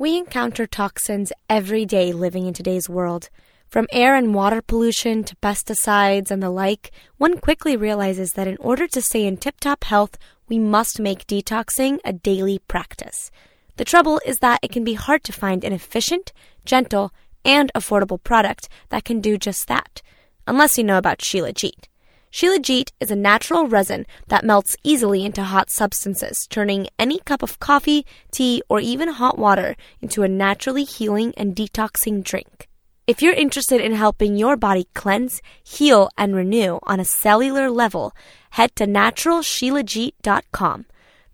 We 0.00 0.16
encounter 0.16 0.64
toxins 0.64 1.32
every 1.50 1.84
day 1.84 2.12
living 2.12 2.46
in 2.46 2.54
today's 2.54 2.88
world. 2.88 3.30
From 3.66 3.88
air 3.90 4.14
and 4.14 4.32
water 4.32 4.62
pollution 4.62 5.24
to 5.24 5.34
pesticides 5.34 6.30
and 6.30 6.40
the 6.40 6.50
like, 6.50 6.92
one 7.16 7.38
quickly 7.38 7.76
realizes 7.76 8.30
that 8.34 8.46
in 8.46 8.56
order 8.60 8.86
to 8.86 9.02
stay 9.02 9.26
in 9.26 9.38
tip 9.38 9.58
top 9.58 9.82
health, 9.82 10.16
we 10.48 10.56
must 10.56 11.00
make 11.00 11.26
detoxing 11.26 11.98
a 12.04 12.12
daily 12.12 12.60
practice. 12.60 13.32
The 13.76 13.84
trouble 13.84 14.20
is 14.24 14.36
that 14.36 14.60
it 14.62 14.70
can 14.70 14.84
be 14.84 14.94
hard 14.94 15.24
to 15.24 15.32
find 15.32 15.64
an 15.64 15.72
efficient, 15.72 16.32
gentle, 16.64 17.12
and 17.44 17.72
affordable 17.74 18.22
product 18.22 18.68
that 18.90 19.04
can 19.04 19.20
do 19.20 19.36
just 19.36 19.66
that, 19.66 20.00
unless 20.46 20.78
you 20.78 20.84
know 20.84 20.98
about 20.98 21.18
Shilajit. 21.18 21.88
Shilajit 22.30 22.92
is 23.00 23.10
a 23.10 23.16
natural 23.16 23.66
resin 23.66 24.06
that 24.28 24.44
melts 24.44 24.76
easily 24.84 25.24
into 25.24 25.42
hot 25.42 25.70
substances, 25.70 26.46
turning 26.48 26.88
any 26.98 27.18
cup 27.20 27.42
of 27.42 27.58
coffee, 27.58 28.04
tea, 28.30 28.62
or 28.68 28.80
even 28.80 29.08
hot 29.08 29.38
water 29.38 29.76
into 30.00 30.22
a 30.22 30.28
naturally 30.28 30.84
healing 30.84 31.32
and 31.36 31.56
detoxing 31.56 32.22
drink. 32.22 32.68
If 33.06 33.22
you're 33.22 33.32
interested 33.32 33.80
in 33.80 33.92
helping 33.92 34.36
your 34.36 34.56
body 34.56 34.86
cleanse, 34.94 35.40
heal, 35.64 36.10
and 36.18 36.36
renew 36.36 36.78
on 36.82 37.00
a 37.00 37.06
cellular 37.06 37.70
level, 37.70 38.14
head 38.50 38.76
to 38.76 38.86
naturalshilajit.com. 38.86 40.84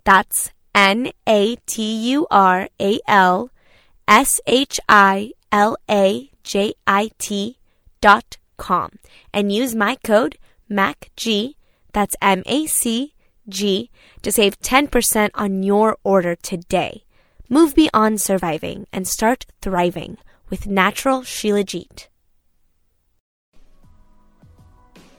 That's 0.04 0.52
N 0.74 1.10
A 1.28 1.56
T 1.66 2.10
U 2.12 2.28
R 2.30 2.68
A 2.80 3.00
L 3.08 3.50
S 4.06 4.40
H 4.46 4.78
I 4.88 5.32
L 5.50 5.76
A 5.90 6.30
J 6.44 6.74
I 6.86 7.10
T 7.18 7.58
dot 8.00 8.36
com 8.56 8.92
and 9.32 9.50
use 9.52 9.74
my 9.74 9.96
code 10.04 10.38
MACG, 10.70 11.54
that's 11.92 12.16
M 12.22 12.42
A 12.46 12.66
C 12.66 13.14
G, 13.48 13.90
to 14.22 14.32
save 14.32 14.58
10% 14.60 15.30
on 15.34 15.62
your 15.62 15.96
order 16.02 16.34
today. 16.34 17.04
Move 17.48 17.74
beyond 17.74 18.20
surviving 18.20 18.86
and 18.92 19.06
start 19.06 19.46
thriving 19.60 20.16
with 20.48 20.66
natural 20.66 21.20
Shilajit. 21.20 22.08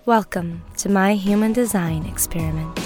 Welcome 0.05 0.63
to 0.77 0.89
my 0.89 1.13
human 1.15 1.53
design 1.53 2.05
experiment. 2.05 2.77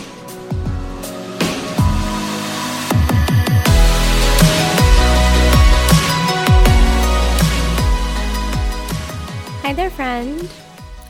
Hi 9.64 9.74
there, 9.74 9.90
friend. 9.90 10.50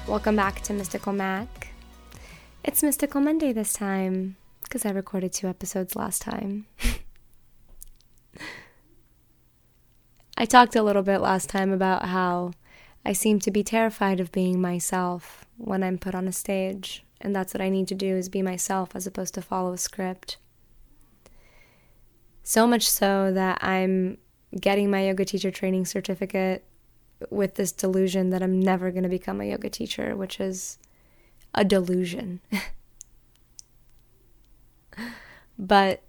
Welcome 0.09 0.35
back 0.35 0.61
to 0.61 0.73
Mystical 0.73 1.13
Mac. 1.13 1.67
It's 2.63 2.81
Mystical 2.81 3.21
Monday 3.21 3.53
this 3.53 3.73
time 3.73 4.37
because 4.63 4.83
I 4.83 4.89
recorded 4.89 5.31
two 5.31 5.47
episodes 5.47 5.95
last 5.95 6.23
time. 6.23 6.65
I 10.35 10.45
talked 10.45 10.75
a 10.75 10.81
little 10.81 11.03
bit 11.03 11.19
last 11.19 11.47
time 11.47 11.71
about 11.71 12.05
how 12.05 12.53
I 13.05 13.13
seem 13.13 13.37
to 13.41 13.51
be 13.51 13.63
terrified 13.63 14.19
of 14.19 14.31
being 14.31 14.59
myself 14.59 15.45
when 15.57 15.83
I'm 15.83 15.99
put 15.99 16.15
on 16.15 16.27
a 16.27 16.31
stage, 16.31 17.03
and 17.21 17.35
that's 17.35 17.53
what 17.53 17.61
I 17.61 17.69
need 17.69 17.87
to 17.89 17.95
do 17.95 18.15
is 18.17 18.29
be 18.29 18.41
myself 18.41 18.95
as 18.95 19.05
opposed 19.05 19.35
to 19.35 19.43
follow 19.43 19.73
a 19.73 19.77
script. 19.77 20.37
So 22.41 22.65
much 22.65 22.89
so 22.89 23.31
that 23.31 23.63
I'm 23.63 24.17
getting 24.59 24.89
my 24.89 25.05
yoga 25.05 25.23
teacher 25.23 25.51
training 25.51 25.85
certificate 25.85 26.65
with 27.29 27.55
this 27.55 27.71
delusion 27.71 28.29
that 28.29 28.41
I'm 28.41 28.59
never 28.59 28.91
going 28.91 29.03
to 29.03 29.09
become 29.09 29.41
a 29.41 29.45
yoga 29.45 29.69
teacher, 29.69 30.15
which 30.15 30.39
is 30.39 30.77
a 31.53 31.65
delusion. 31.65 32.39
but 35.59 36.01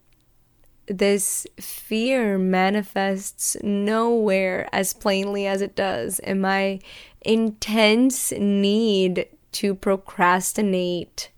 this 0.86 1.46
fear 1.60 2.38
manifests 2.38 3.56
nowhere 3.62 4.68
as 4.72 4.92
plainly 4.92 5.46
as 5.46 5.62
it 5.62 5.76
does 5.76 6.18
in 6.20 6.40
my 6.40 6.80
intense 7.22 8.32
need 8.32 9.26
to 9.52 9.74
procrastinate 9.74 11.30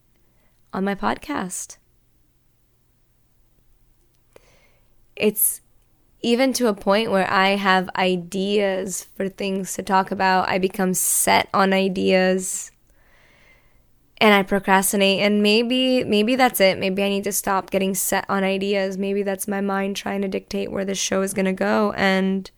on 0.73 0.85
my 0.85 0.95
podcast. 0.95 1.79
It's 5.17 5.62
even 6.23 6.53
to 6.55 6.69
a 6.69 6.75
point 6.75 7.11
where 7.11 7.29
I 7.31 7.51
have 7.51 7.91
ideas 7.97 9.09
for 9.17 9.29
things 9.29 9.75
to 9.75 9.83
talk 9.83 10.11
about. 10.11 10.49
I 10.49 10.59
become 10.59 10.95
set 10.95 11.49
on 11.53 11.73
ideas 11.73 12.71
and 14.19 14.33
I 14.33 14.45
procrastinate 14.45 15.21
and 15.21 15.43
maybe 15.43 16.05
maybe 16.05 16.37
that's 16.37 16.61
it. 16.61 16.79
Maybe 16.79 17.03
I 17.03 17.09
need 17.09 17.25
to 17.25 17.33
stop 17.33 17.71
getting 17.71 17.95
set 17.95 18.25
on 18.29 18.45
ideas. 18.45 18.97
Maybe 18.97 19.25
that's 19.25 19.49
my 19.49 19.61
mind 19.61 19.97
trying 19.97 20.23
to 20.23 20.29
dictate 20.29 20.71
where 20.71 20.85
this 20.85 20.99
show 20.99 21.23
is 21.23 21.35
going 21.35 21.47
to 21.47 21.53
go 21.53 21.93
and 21.97 22.49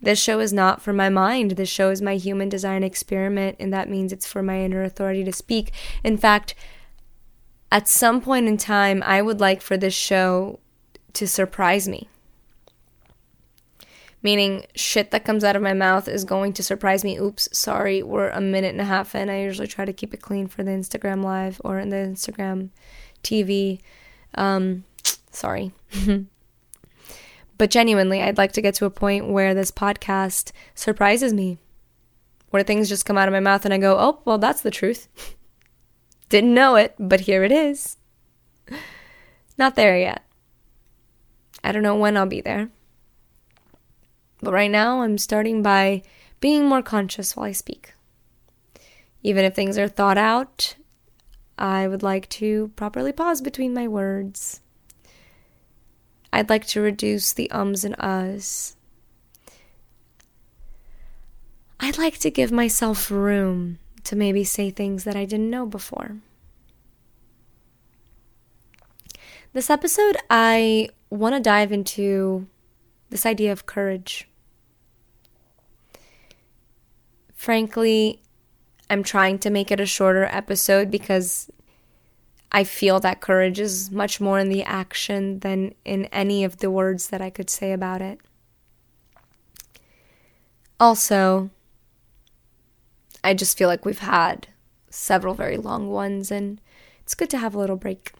this 0.00 0.22
show 0.22 0.38
is 0.38 0.52
not 0.52 0.80
for 0.80 0.92
my 0.92 1.08
mind. 1.08 1.52
This 1.52 1.68
show 1.68 1.90
is 1.90 2.00
my 2.00 2.14
human 2.14 2.48
design 2.48 2.84
experiment 2.84 3.56
and 3.58 3.72
that 3.72 3.90
means 3.90 4.12
it's 4.12 4.26
for 4.26 4.40
my 4.40 4.60
inner 4.60 4.84
authority 4.84 5.24
to 5.24 5.32
speak. 5.32 5.72
In 6.04 6.16
fact, 6.16 6.54
at 7.72 7.88
some 7.88 8.20
point 8.20 8.46
in 8.46 8.56
time, 8.56 9.02
I 9.04 9.22
would 9.22 9.40
like 9.40 9.60
for 9.60 9.76
this 9.76 9.94
show 9.94 10.60
to 11.12 11.26
surprise 11.26 11.88
me 11.88 12.08
meaning 14.22 14.66
shit 14.74 15.10
that 15.10 15.24
comes 15.24 15.44
out 15.44 15.56
of 15.56 15.62
my 15.62 15.72
mouth 15.72 16.08
is 16.08 16.24
going 16.24 16.52
to 16.54 16.62
surprise 16.62 17.04
me. 17.04 17.18
Oops, 17.18 17.48
sorry, 17.56 18.02
we're 18.02 18.28
a 18.28 18.40
minute 18.40 18.72
and 18.72 18.80
a 18.80 18.84
half 18.84 19.14
in. 19.14 19.30
I 19.30 19.42
usually 19.42 19.66
try 19.66 19.84
to 19.84 19.92
keep 19.92 20.12
it 20.12 20.20
clean 20.20 20.46
for 20.46 20.62
the 20.62 20.70
Instagram 20.70 21.24
live 21.24 21.60
or 21.64 21.78
in 21.78 21.88
the 21.88 21.96
Instagram 21.96 22.70
TV. 23.22 23.80
Um, 24.34 24.84
sorry. 25.30 25.72
but 27.58 27.70
genuinely, 27.70 28.22
I'd 28.22 28.38
like 28.38 28.52
to 28.52 28.62
get 28.62 28.74
to 28.74 28.84
a 28.84 28.90
point 28.90 29.28
where 29.28 29.54
this 29.54 29.70
podcast 29.70 30.52
surprises 30.74 31.32
me, 31.32 31.58
where 32.50 32.62
things 32.62 32.88
just 32.88 33.06
come 33.06 33.18
out 33.18 33.28
of 33.28 33.32
my 33.32 33.40
mouth 33.40 33.64
and 33.64 33.72
I 33.72 33.78
go, 33.78 33.96
oh, 33.98 34.20
well, 34.24 34.38
that's 34.38 34.62
the 34.62 34.70
truth. 34.70 35.08
Didn't 36.28 36.54
know 36.54 36.76
it, 36.76 36.94
but 36.98 37.20
here 37.20 37.42
it 37.42 37.52
is. 37.52 37.96
Not 39.58 39.74
there 39.74 39.98
yet. 39.98 40.24
I 41.62 41.72
don't 41.72 41.82
know 41.82 41.96
when 41.96 42.16
I'll 42.16 42.26
be 42.26 42.40
there. 42.40 42.70
But 44.42 44.52
right 44.52 44.70
now, 44.70 45.02
I'm 45.02 45.18
starting 45.18 45.62
by 45.62 46.02
being 46.40 46.66
more 46.66 46.82
conscious 46.82 47.36
while 47.36 47.46
I 47.46 47.52
speak. 47.52 47.94
Even 49.22 49.44
if 49.44 49.54
things 49.54 49.76
are 49.76 49.88
thought 49.88 50.16
out, 50.16 50.76
I 51.58 51.86
would 51.86 52.02
like 52.02 52.28
to 52.30 52.72
properly 52.76 53.12
pause 53.12 53.42
between 53.42 53.74
my 53.74 53.86
words. 53.86 54.62
I'd 56.32 56.48
like 56.48 56.66
to 56.68 56.80
reduce 56.80 57.32
the 57.32 57.50
ums 57.50 57.84
and 57.84 57.96
uhs. 57.98 58.76
I'd 61.78 61.98
like 61.98 62.18
to 62.18 62.30
give 62.30 62.52
myself 62.52 63.10
room 63.10 63.78
to 64.04 64.16
maybe 64.16 64.44
say 64.44 64.70
things 64.70 65.04
that 65.04 65.16
I 65.16 65.24
didn't 65.24 65.50
know 65.50 65.66
before. 65.66 66.16
This 69.52 69.68
episode, 69.68 70.16
I 70.30 70.90
want 71.10 71.34
to 71.34 71.40
dive 71.40 71.72
into 71.72 72.46
this 73.10 73.26
idea 73.26 73.50
of 73.50 73.66
courage. 73.66 74.29
Frankly, 77.40 78.20
I'm 78.90 79.02
trying 79.02 79.38
to 79.38 79.48
make 79.48 79.70
it 79.70 79.80
a 79.80 79.86
shorter 79.86 80.24
episode 80.24 80.90
because 80.90 81.50
I 82.52 82.64
feel 82.64 83.00
that 83.00 83.22
courage 83.22 83.58
is 83.58 83.90
much 83.90 84.20
more 84.20 84.38
in 84.38 84.50
the 84.50 84.62
action 84.62 85.38
than 85.38 85.74
in 85.82 86.04
any 86.12 86.44
of 86.44 86.58
the 86.58 86.70
words 86.70 87.08
that 87.08 87.22
I 87.22 87.30
could 87.30 87.48
say 87.48 87.72
about 87.72 88.02
it. 88.02 88.20
Also, 90.78 91.48
I 93.24 93.32
just 93.32 93.56
feel 93.56 93.68
like 93.68 93.86
we've 93.86 94.00
had 94.00 94.48
several 94.90 95.32
very 95.32 95.56
long 95.56 95.88
ones, 95.88 96.30
and 96.30 96.60
it's 97.04 97.14
good 97.14 97.30
to 97.30 97.38
have 97.38 97.54
a 97.54 97.58
little 97.58 97.76
break. 97.76 98.12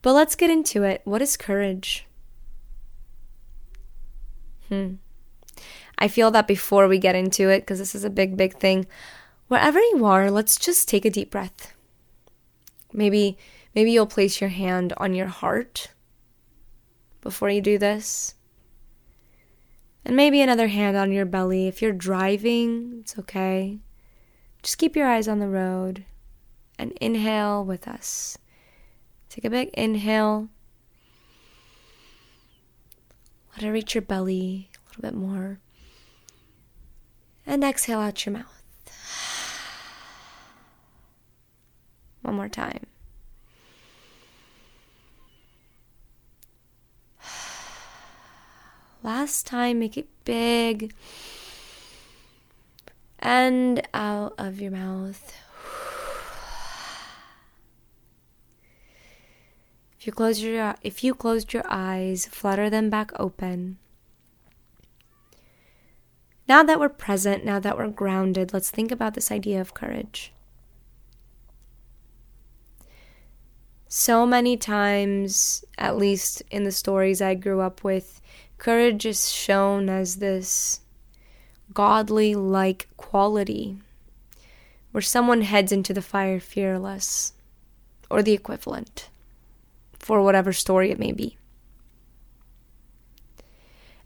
But 0.00 0.12
let's 0.12 0.36
get 0.36 0.48
into 0.48 0.84
it. 0.84 1.00
What 1.02 1.22
is 1.22 1.36
courage? 1.36 2.06
Hmm. 4.68 4.94
I 6.00 6.08
feel 6.08 6.30
that 6.30 6.48
before 6.48 6.88
we 6.88 6.98
get 6.98 7.14
into 7.14 7.50
it, 7.50 7.60
because 7.60 7.78
this 7.78 7.94
is 7.94 8.04
a 8.04 8.10
big, 8.10 8.36
big 8.36 8.56
thing, 8.56 8.86
wherever 9.48 9.78
you 9.78 10.04
are, 10.06 10.30
let's 10.30 10.56
just 10.56 10.88
take 10.88 11.04
a 11.04 11.10
deep 11.10 11.30
breath. 11.30 11.74
Maybe, 12.92 13.36
maybe 13.74 13.92
you'll 13.92 14.06
place 14.06 14.40
your 14.40 14.50
hand 14.50 14.94
on 14.96 15.12
your 15.12 15.26
heart 15.26 15.88
before 17.20 17.50
you 17.50 17.60
do 17.60 17.76
this. 17.76 18.34
And 20.04 20.16
maybe 20.16 20.40
another 20.40 20.68
hand 20.68 20.96
on 20.96 21.12
your 21.12 21.26
belly. 21.26 21.68
If 21.68 21.82
you're 21.82 21.92
driving, 21.92 23.00
it's 23.00 23.18
okay. 23.18 23.78
Just 24.62 24.78
keep 24.78 24.96
your 24.96 25.06
eyes 25.06 25.28
on 25.28 25.38
the 25.38 25.48
road 25.48 26.06
and 26.78 26.92
inhale 27.00 27.62
with 27.62 27.86
us. 27.86 28.38
Take 29.28 29.44
a 29.44 29.50
big 29.50 29.68
inhale. 29.74 30.48
Let 33.54 33.64
it 33.64 33.70
reach 33.70 33.94
your 33.94 34.02
belly 34.02 34.70
a 34.74 34.88
little 34.88 35.02
bit 35.02 35.14
more 35.14 35.60
and 37.46 37.64
exhale 37.64 38.00
out 38.00 38.26
your 38.26 38.34
mouth. 38.34 38.62
One 42.22 42.36
more 42.36 42.48
time. 42.48 42.86
Last 49.02 49.46
time, 49.46 49.78
make 49.78 49.96
it 49.96 50.08
big. 50.24 50.92
And 53.18 53.82
out 53.92 54.34
of 54.38 54.60
your 54.60 54.72
mouth. 54.72 55.36
If 59.98 60.06
you 60.06 60.12
close 60.14 60.40
your 60.40 60.76
if 60.80 61.04
you 61.04 61.14
closed 61.14 61.52
your 61.52 61.64
eyes, 61.68 62.24
flutter 62.24 62.70
them 62.70 62.88
back 62.88 63.12
open. 63.20 63.76
Now 66.50 66.64
that 66.64 66.80
we're 66.80 66.88
present, 66.88 67.44
now 67.44 67.60
that 67.60 67.78
we're 67.78 67.86
grounded, 67.86 68.52
let's 68.52 68.72
think 68.72 68.90
about 68.90 69.14
this 69.14 69.30
idea 69.30 69.60
of 69.60 69.72
courage. 69.72 70.32
So 73.86 74.26
many 74.26 74.56
times, 74.56 75.64
at 75.78 75.96
least 75.96 76.42
in 76.50 76.64
the 76.64 76.72
stories 76.72 77.22
I 77.22 77.36
grew 77.36 77.60
up 77.60 77.84
with, 77.84 78.20
courage 78.58 79.06
is 79.06 79.32
shown 79.32 79.88
as 79.88 80.16
this 80.16 80.80
godly 81.72 82.34
like 82.34 82.88
quality 82.96 83.76
where 84.90 85.02
someone 85.02 85.42
heads 85.42 85.70
into 85.70 85.94
the 85.94 86.02
fire 86.02 86.40
fearless, 86.40 87.32
or 88.10 88.24
the 88.24 88.32
equivalent, 88.32 89.08
for 90.00 90.20
whatever 90.20 90.52
story 90.52 90.90
it 90.90 90.98
may 90.98 91.12
be. 91.12 91.38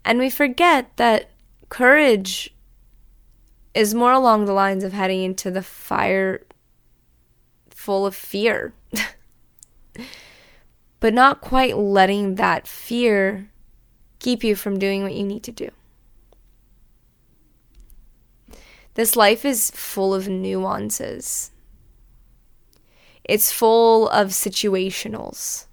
And 0.04 0.18
we 0.18 0.28
forget 0.28 0.94
that 0.98 1.30
courage 1.74 2.54
is 3.74 3.94
more 3.94 4.12
along 4.12 4.44
the 4.44 4.52
lines 4.52 4.84
of 4.84 4.92
heading 4.92 5.24
into 5.24 5.50
the 5.50 5.60
fire 5.60 6.46
full 7.68 8.06
of 8.06 8.14
fear, 8.14 8.72
but 11.00 11.12
not 11.12 11.40
quite 11.40 11.76
letting 11.76 12.36
that 12.36 12.68
fear 12.68 13.50
keep 14.20 14.44
you 14.44 14.54
from 14.54 14.78
doing 14.78 15.02
what 15.02 15.14
you 15.14 15.24
need 15.24 15.42
to 15.42 15.50
do. 15.50 15.68
This 18.94 19.16
life 19.16 19.44
is 19.44 19.72
full 19.72 20.14
of 20.14 20.28
nuances. 20.28 21.50
It's 23.24 23.50
full 23.50 24.08
of 24.10 24.28
situationals. 24.28 25.66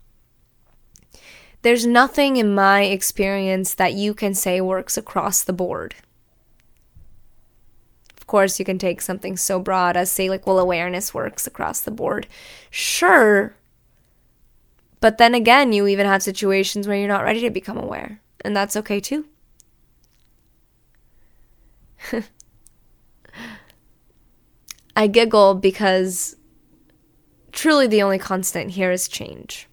There's 1.61 1.85
nothing 1.85 2.37
in 2.37 2.55
my 2.55 2.83
experience 2.83 3.75
that 3.75 3.93
you 3.93 4.13
can 4.13 4.33
say 4.33 4.61
works 4.61 4.97
across 4.97 5.43
the 5.43 5.53
board. 5.53 5.95
Of 8.17 8.25
course, 8.25 8.57
you 8.57 8.65
can 8.65 8.79
take 8.79 9.01
something 9.01 9.37
so 9.37 9.59
broad 9.59 9.95
as 9.95 10.11
say, 10.11 10.29
like, 10.29 10.47
well, 10.47 10.57
awareness 10.57 11.13
works 11.13 11.45
across 11.45 11.81
the 11.81 11.91
board. 11.91 12.27
Sure. 12.69 13.55
But 15.01 15.17
then 15.17 15.35
again, 15.35 15.73
you 15.73 15.87
even 15.87 16.05
have 16.05 16.23
situations 16.23 16.87
where 16.87 16.97
you're 16.97 17.07
not 17.07 17.23
ready 17.23 17.41
to 17.41 17.49
become 17.49 17.77
aware, 17.77 18.21
and 18.45 18.55
that's 18.55 18.75
okay 18.77 18.99
too. 18.99 19.25
I 24.95 25.07
giggle 25.07 25.55
because 25.55 26.35
truly 27.51 27.87
the 27.87 28.01
only 28.01 28.19
constant 28.19 28.71
here 28.71 28.91
is 28.91 29.07
change. 29.07 29.67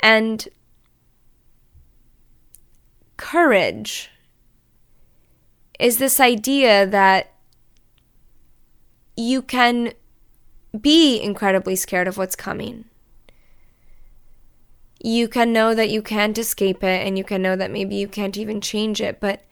And 0.00 0.48
courage 3.16 4.10
is 5.78 5.98
this 5.98 6.20
idea 6.20 6.86
that 6.86 7.32
you 9.16 9.42
can 9.42 9.92
be 10.78 11.20
incredibly 11.20 11.76
scared 11.76 12.08
of 12.08 12.18
what's 12.18 12.36
coming. 12.36 12.84
You 15.02 15.28
can 15.28 15.52
know 15.52 15.74
that 15.74 15.90
you 15.90 16.02
can't 16.02 16.36
escape 16.36 16.82
it, 16.82 17.06
and 17.06 17.16
you 17.16 17.24
can 17.24 17.42
know 17.42 17.56
that 17.56 17.70
maybe 17.70 17.96
you 17.96 18.08
can't 18.08 18.36
even 18.36 18.60
change 18.60 19.00
it, 19.00 19.20
but 19.20 19.42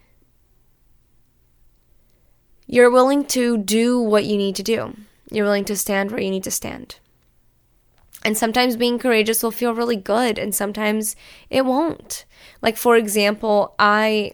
you're 2.66 2.90
willing 2.90 3.24
to 3.26 3.58
do 3.58 4.00
what 4.00 4.24
you 4.24 4.36
need 4.36 4.56
to 4.56 4.62
do. 4.62 4.96
You're 5.30 5.44
willing 5.44 5.64
to 5.66 5.76
stand 5.76 6.10
where 6.10 6.20
you 6.20 6.30
need 6.30 6.44
to 6.44 6.50
stand. 6.50 6.98
And 8.24 8.38
sometimes 8.38 8.76
being 8.76 8.98
courageous 8.98 9.42
will 9.42 9.50
feel 9.50 9.74
really 9.74 9.96
good, 9.96 10.38
and 10.38 10.54
sometimes 10.54 11.14
it 11.50 11.66
won't. 11.66 12.24
Like, 12.62 12.78
for 12.78 12.96
example, 12.96 13.74
I 13.78 14.32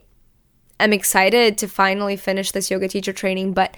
am 0.79 0.93
excited 0.93 1.59
to 1.59 1.67
finally 1.67 2.17
finish 2.17 2.53
this 2.53 2.71
yoga 2.71 2.87
teacher 2.87 3.13
training, 3.13 3.53
but 3.53 3.77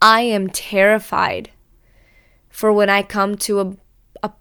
I 0.00 0.22
am 0.22 0.48
terrified 0.48 1.50
for 2.48 2.72
when 2.72 2.88
I 2.88 3.02
come 3.02 3.36
to 3.36 3.60
a, 3.60 3.76
a 4.22 4.32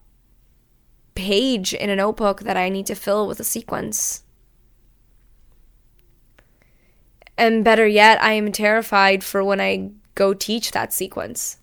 page 1.13 1.74
in 1.74 1.89
a 1.89 1.98
notebook 1.98 2.42
that 2.42 2.56
I 2.56 2.69
need 2.69 2.86
to 2.86 2.95
fill 2.95 3.28
with 3.28 3.42
a 3.42 3.44
sequence. 3.44 4.24
And 7.38 7.66
better 7.66 7.86
yet, 7.86 8.21
I 8.24 8.31
am 8.33 8.54
terrified 8.54 9.21
for 9.21 9.44
when 9.44 9.60
I 9.60 9.92
go 10.16 10.33
teach 10.33 10.71
that 10.71 10.94
sequence. 10.94 11.57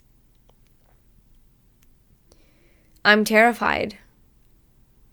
I'm 3.05 3.25
terrified 3.25 3.99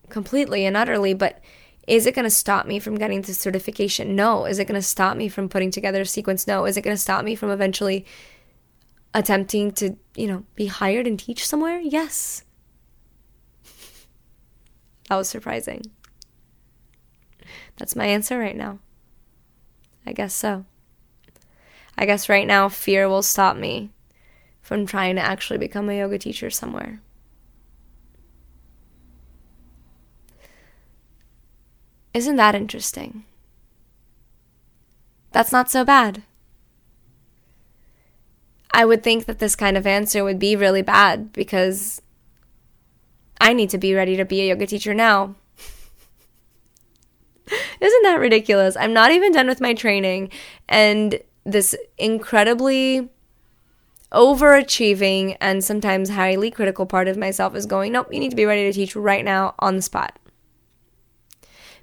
completely 0.10 0.66
and 0.66 0.78
utterly, 0.78 1.14
but 1.14 1.42
is 1.88 2.06
it 2.06 2.14
going 2.14 2.26
to 2.26 2.30
stop 2.30 2.68
me 2.68 2.78
from 2.78 2.96
getting 2.96 3.22
the 3.22 3.34
certification? 3.34 4.16
No. 4.16 4.46
Is 4.46 4.60
it 4.60 4.66
going 4.66 4.80
to 4.80 4.86
stop 4.86 5.18
me 5.18 5.28
from 5.28 5.50
putting 5.50 5.72
together 5.72 6.02
a 6.02 6.06
sequence? 6.06 6.46
No. 6.46 6.66
Is 6.66 6.78
it 6.78 6.82
going 6.82 6.96
to 6.96 7.02
stop 7.02 7.26
me 7.26 7.34
from 7.34 7.50
eventually 7.50 8.06
attempting 9.14 9.72
to, 9.72 9.96
you 10.16 10.28
know, 10.28 10.46
be 10.56 10.68
hired 10.68 11.08
and 11.08 11.20
teach 11.20 11.48
somewhere? 11.48 11.80
Yes. 11.80 12.44
that 15.10 15.16
was 15.16 15.28
surprising. 15.28 15.82
That's 17.78 17.96
my 17.96 18.06
answer 18.06 18.38
right 18.38 18.56
now. 18.56 18.78
I 20.06 20.12
guess 20.14 20.36
so. 20.36 20.66
I 21.98 22.06
guess 22.06 22.30
right 22.30 22.46
now 22.46 22.70
fear 22.70 23.10
will 23.10 23.24
stop 23.24 23.58
me 23.58 23.90
from 24.62 24.86
trying 24.86 25.16
to 25.16 25.22
actually 25.22 25.58
become 25.58 25.90
a 25.90 25.98
yoga 25.98 26.20
teacher 26.20 26.52
somewhere. 26.52 27.02
Isn't 32.14 32.38
that 32.38 32.56
interesting? 32.56 33.26
That's 35.32 35.52
not 35.52 35.70
so 35.70 35.86
bad. 35.86 36.24
I 38.72 38.86
would 38.86 39.04
think 39.04 39.26
that 39.26 39.40
this 39.40 39.56
kind 39.56 39.78
of 39.78 39.88
answer 39.88 40.24
would 40.24 40.40
be 40.40 40.56
really 40.56 40.82
bad 40.82 41.34
because 41.34 42.02
I 43.42 43.54
need 43.54 43.70
to 43.72 43.78
be 43.78 43.94
ready 43.94 44.16
to 44.18 44.26
be 44.26 44.42
a 44.42 44.50
yoga 44.50 44.68
teacher 44.68 44.94
now. 44.94 45.36
Isn't 47.82 48.04
that 48.04 48.20
ridiculous? 48.20 48.76
I'm 48.78 48.94
not 48.94 49.12
even 49.12 49.32
done 49.32 49.48
with 49.48 49.62
my 49.62 49.74
training, 49.74 50.30
and 50.68 51.20
this 51.46 51.76
incredibly 51.98 53.10
overachieving 54.12 55.38
and 55.40 55.64
sometimes 55.64 56.10
highly 56.10 56.52
critical 56.52 56.86
part 56.86 57.08
of 57.08 57.18
myself 57.18 57.56
is 57.56 57.66
going, 57.66 57.94
Nope, 57.94 58.12
you 58.12 58.20
need 58.20 58.30
to 58.30 58.36
be 58.36 58.46
ready 58.46 58.64
to 58.64 58.74
teach 58.74 58.96
right 58.96 59.24
now 59.24 59.56
on 59.60 59.76
the 59.76 59.82
spot. 59.82 60.19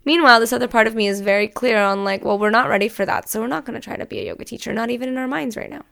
Meanwhile, 0.06 0.38
this 0.38 0.52
other 0.52 0.68
part 0.68 0.86
of 0.86 0.94
me 0.94 1.08
is 1.08 1.20
very 1.20 1.48
clear 1.48 1.78
on, 1.82 2.04
like, 2.04 2.24
well, 2.24 2.38
we're 2.38 2.48
not 2.48 2.68
ready 2.68 2.88
for 2.88 3.04
that, 3.04 3.28
so 3.28 3.40
we're 3.40 3.48
not 3.48 3.66
going 3.66 3.78
to 3.78 3.84
try 3.84 3.96
to 3.96 4.06
be 4.06 4.20
a 4.20 4.26
yoga 4.26 4.44
teacher, 4.44 4.72
not 4.72 4.88
even 4.88 5.08
in 5.08 5.18
our 5.18 5.26
minds 5.26 5.56
right 5.56 5.68
now. 5.68 5.84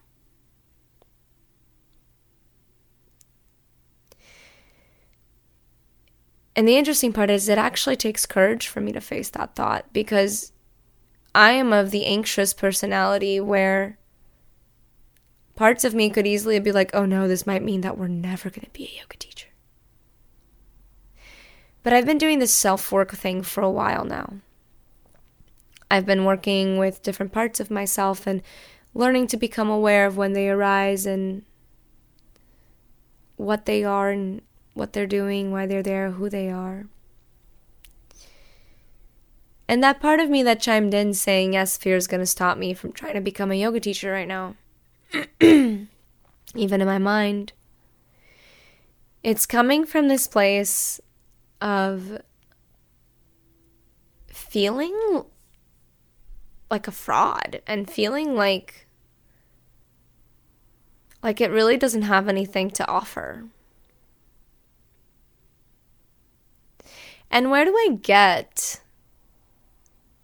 And 6.55 6.69
the 6.69 6.77
interesting 6.77 7.13
part 7.13 7.29
is, 7.29 7.49
it 7.49 7.59
actually 7.59 7.97
takes 7.97 8.25
courage 8.25 8.69
for 8.69 8.81
me 8.81 8.93
to 8.93 9.01
face 9.01 9.29
that 9.31 9.57
thought 9.57 9.93
because 9.93 10.53
I 11.35 11.51
am 11.51 11.73
of 11.73 11.91
the 11.91 12.07
anxious 12.07 12.55
personality 12.55 13.41
where 13.41 13.99
parts 15.57 15.85
of 15.85 15.95
me 15.95 16.09
could 16.09 16.29
easily 16.29 16.61
be 16.61 16.71
like, 16.71 16.95
oh 16.95 17.05
no, 17.05 17.27
this 17.27 17.49
might 17.49 17.65
mean 17.65 17.81
that 17.81 17.99
we're 17.99 18.07
never 18.07 18.51
going 18.51 18.65
to 18.65 18.71
be 18.71 18.85
a 18.85 19.01
yoga 19.01 19.17
teacher. 19.17 19.49
But 21.85 21.93
I've 21.93 22.07
been 22.07 22.19
doing 22.19 22.39
this 22.41 22.53
self 22.53 22.91
work 22.91 23.13
thing 23.13 23.43
for 23.43 23.63
a 23.63 23.71
while 23.71 24.05
now. 24.05 24.33
I've 25.91 26.07
been 26.07 26.25
working 26.25 26.79
with 26.79 27.03
different 27.03 27.31
parts 27.31 27.61
of 27.61 27.71
myself 27.71 28.27
and 28.27 28.43
learning 28.95 29.29
to 29.29 29.37
become 29.37 29.69
aware 29.69 30.07
of 30.07 30.17
when 30.17 30.33
they 30.33 30.49
arise 30.49 31.05
and 31.05 31.45
what 33.37 33.67
they 33.67 33.85
are 33.85 34.11
and 34.11 34.41
what 34.73 34.95
they're 34.95 35.07
doing, 35.07 35.53
why 35.53 35.67
they're 35.67 35.83
there, 35.83 36.13
who 36.13 36.31
they 36.31 36.51
are. 36.51 36.87
And 39.69 39.83
that 39.85 40.01
part 40.01 40.21
of 40.21 40.31
me 40.31 40.43
that 40.43 40.61
chimed 40.61 40.95
in 40.95 41.13
saying, 41.13 41.53
yes, 41.53 41.77
fear 41.77 41.97
is 41.97 42.07
going 42.07 42.21
to 42.21 42.27
stop 42.27 42.57
me 42.57 42.73
from 42.73 42.93
trying 42.93 43.15
to 43.15 43.21
become 43.21 43.53
a 43.53 43.57
yoga 43.57 43.81
teacher 43.81 44.13
right 44.13 44.29
now, 44.29 44.57
even 45.41 45.89
in 46.55 46.87
my 46.87 46.99
mind, 46.99 47.53
it's 49.23 49.47
coming 49.47 49.85
from 49.85 50.09
this 50.09 50.27
place 50.27 51.01
of 51.65 52.21
feeling 54.29 55.25
like 56.71 56.87
a 56.87 56.93
fraud 56.93 57.63
and 57.67 57.91
feeling 57.91 58.37
like 58.37 58.87
like 61.23 61.41
it 61.41 61.51
really 61.51 61.79
doesn't 61.79 62.03
have 62.03 62.29
anything 62.29 62.71
to 62.71 62.87
offer. 62.87 63.45
And 67.31 67.51
where 67.51 67.65
do 67.65 67.75
I 67.75 67.97
get 68.01 68.81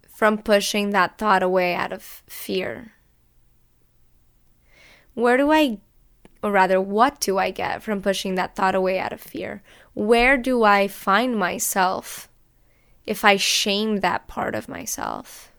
from 0.07 0.37
pushing 0.37 0.91
that 0.91 1.17
thought 1.17 1.41
away 1.41 1.73
out 1.73 1.91
of 1.91 2.03
fear? 2.27 2.93
Where 5.15 5.37
do 5.37 5.51
I, 5.51 5.79
or 6.43 6.51
rather, 6.51 6.79
what 6.79 7.19
do 7.19 7.39
I 7.39 7.49
get 7.49 7.81
from 7.81 8.03
pushing 8.03 8.35
that 8.35 8.55
thought 8.55 8.75
away 8.75 8.99
out 8.99 9.11
of 9.11 9.19
fear? 9.19 9.63
Where 9.93 10.37
do 10.37 10.63
I 10.63 10.87
find 10.87 11.37
myself 11.37 12.29
if 13.05 13.25
I 13.25 13.35
shame 13.35 13.97
that 13.97 14.27
part 14.27 14.55
of 14.55 14.69
myself? 14.69 15.51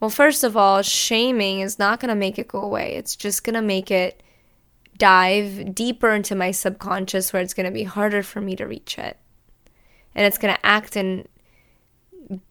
Well, 0.00 0.10
first 0.10 0.42
of 0.42 0.56
all, 0.56 0.82
shaming 0.82 1.60
is 1.60 1.78
not 1.78 2.00
going 2.00 2.08
to 2.08 2.14
make 2.14 2.38
it 2.38 2.48
go 2.48 2.60
away. 2.60 2.94
It's 2.94 3.14
just 3.14 3.44
going 3.44 3.54
to 3.54 3.62
make 3.62 3.90
it 3.90 4.22
dive 4.98 5.74
deeper 5.74 6.10
into 6.10 6.34
my 6.34 6.50
subconscious 6.50 7.32
where 7.32 7.42
it's 7.42 7.54
going 7.54 7.66
to 7.66 7.72
be 7.72 7.84
harder 7.84 8.22
for 8.22 8.40
me 8.40 8.56
to 8.56 8.66
reach 8.66 8.98
it. 8.98 9.16
And 10.14 10.26
it's 10.26 10.38
going 10.38 10.54
to 10.54 10.66
act 10.66 10.96
in 10.96 11.26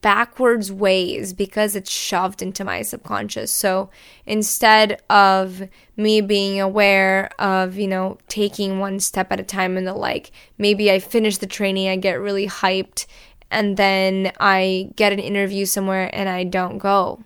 backwards 0.00 0.70
ways 0.70 1.32
because 1.32 1.76
it's 1.76 1.90
shoved 1.90 2.42
into 2.42 2.64
my 2.64 2.82
subconscious. 2.82 3.50
So 3.50 3.90
instead 4.26 5.00
of 5.10 5.62
me 5.96 6.20
being 6.20 6.60
aware 6.60 7.30
of, 7.38 7.76
you 7.76 7.88
know, 7.88 8.18
taking 8.28 8.78
one 8.78 9.00
step 9.00 9.32
at 9.32 9.40
a 9.40 9.44
time 9.44 9.76
and 9.76 9.86
the 9.86 9.94
like, 9.94 10.30
maybe 10.58 10.90
I 10.90 10.98
finish 10.98 11.38
the 11.38 11.46
training, 11.46 11.88
I 11.88 11.96
get 11.96 12.20
really 12.20 12.46
hyped, 12.46 13.06
and 13.50 13.76
then 13.76 14.32
I 14.40 14.90
get 14.96 15.12
an 15.12 15.18
interview 15.18 15.66
somewhere 15.66 16.10
and 16.12 16.28
I 16.28 16.44
don't 16.44 16.78
go. 16.78 17.22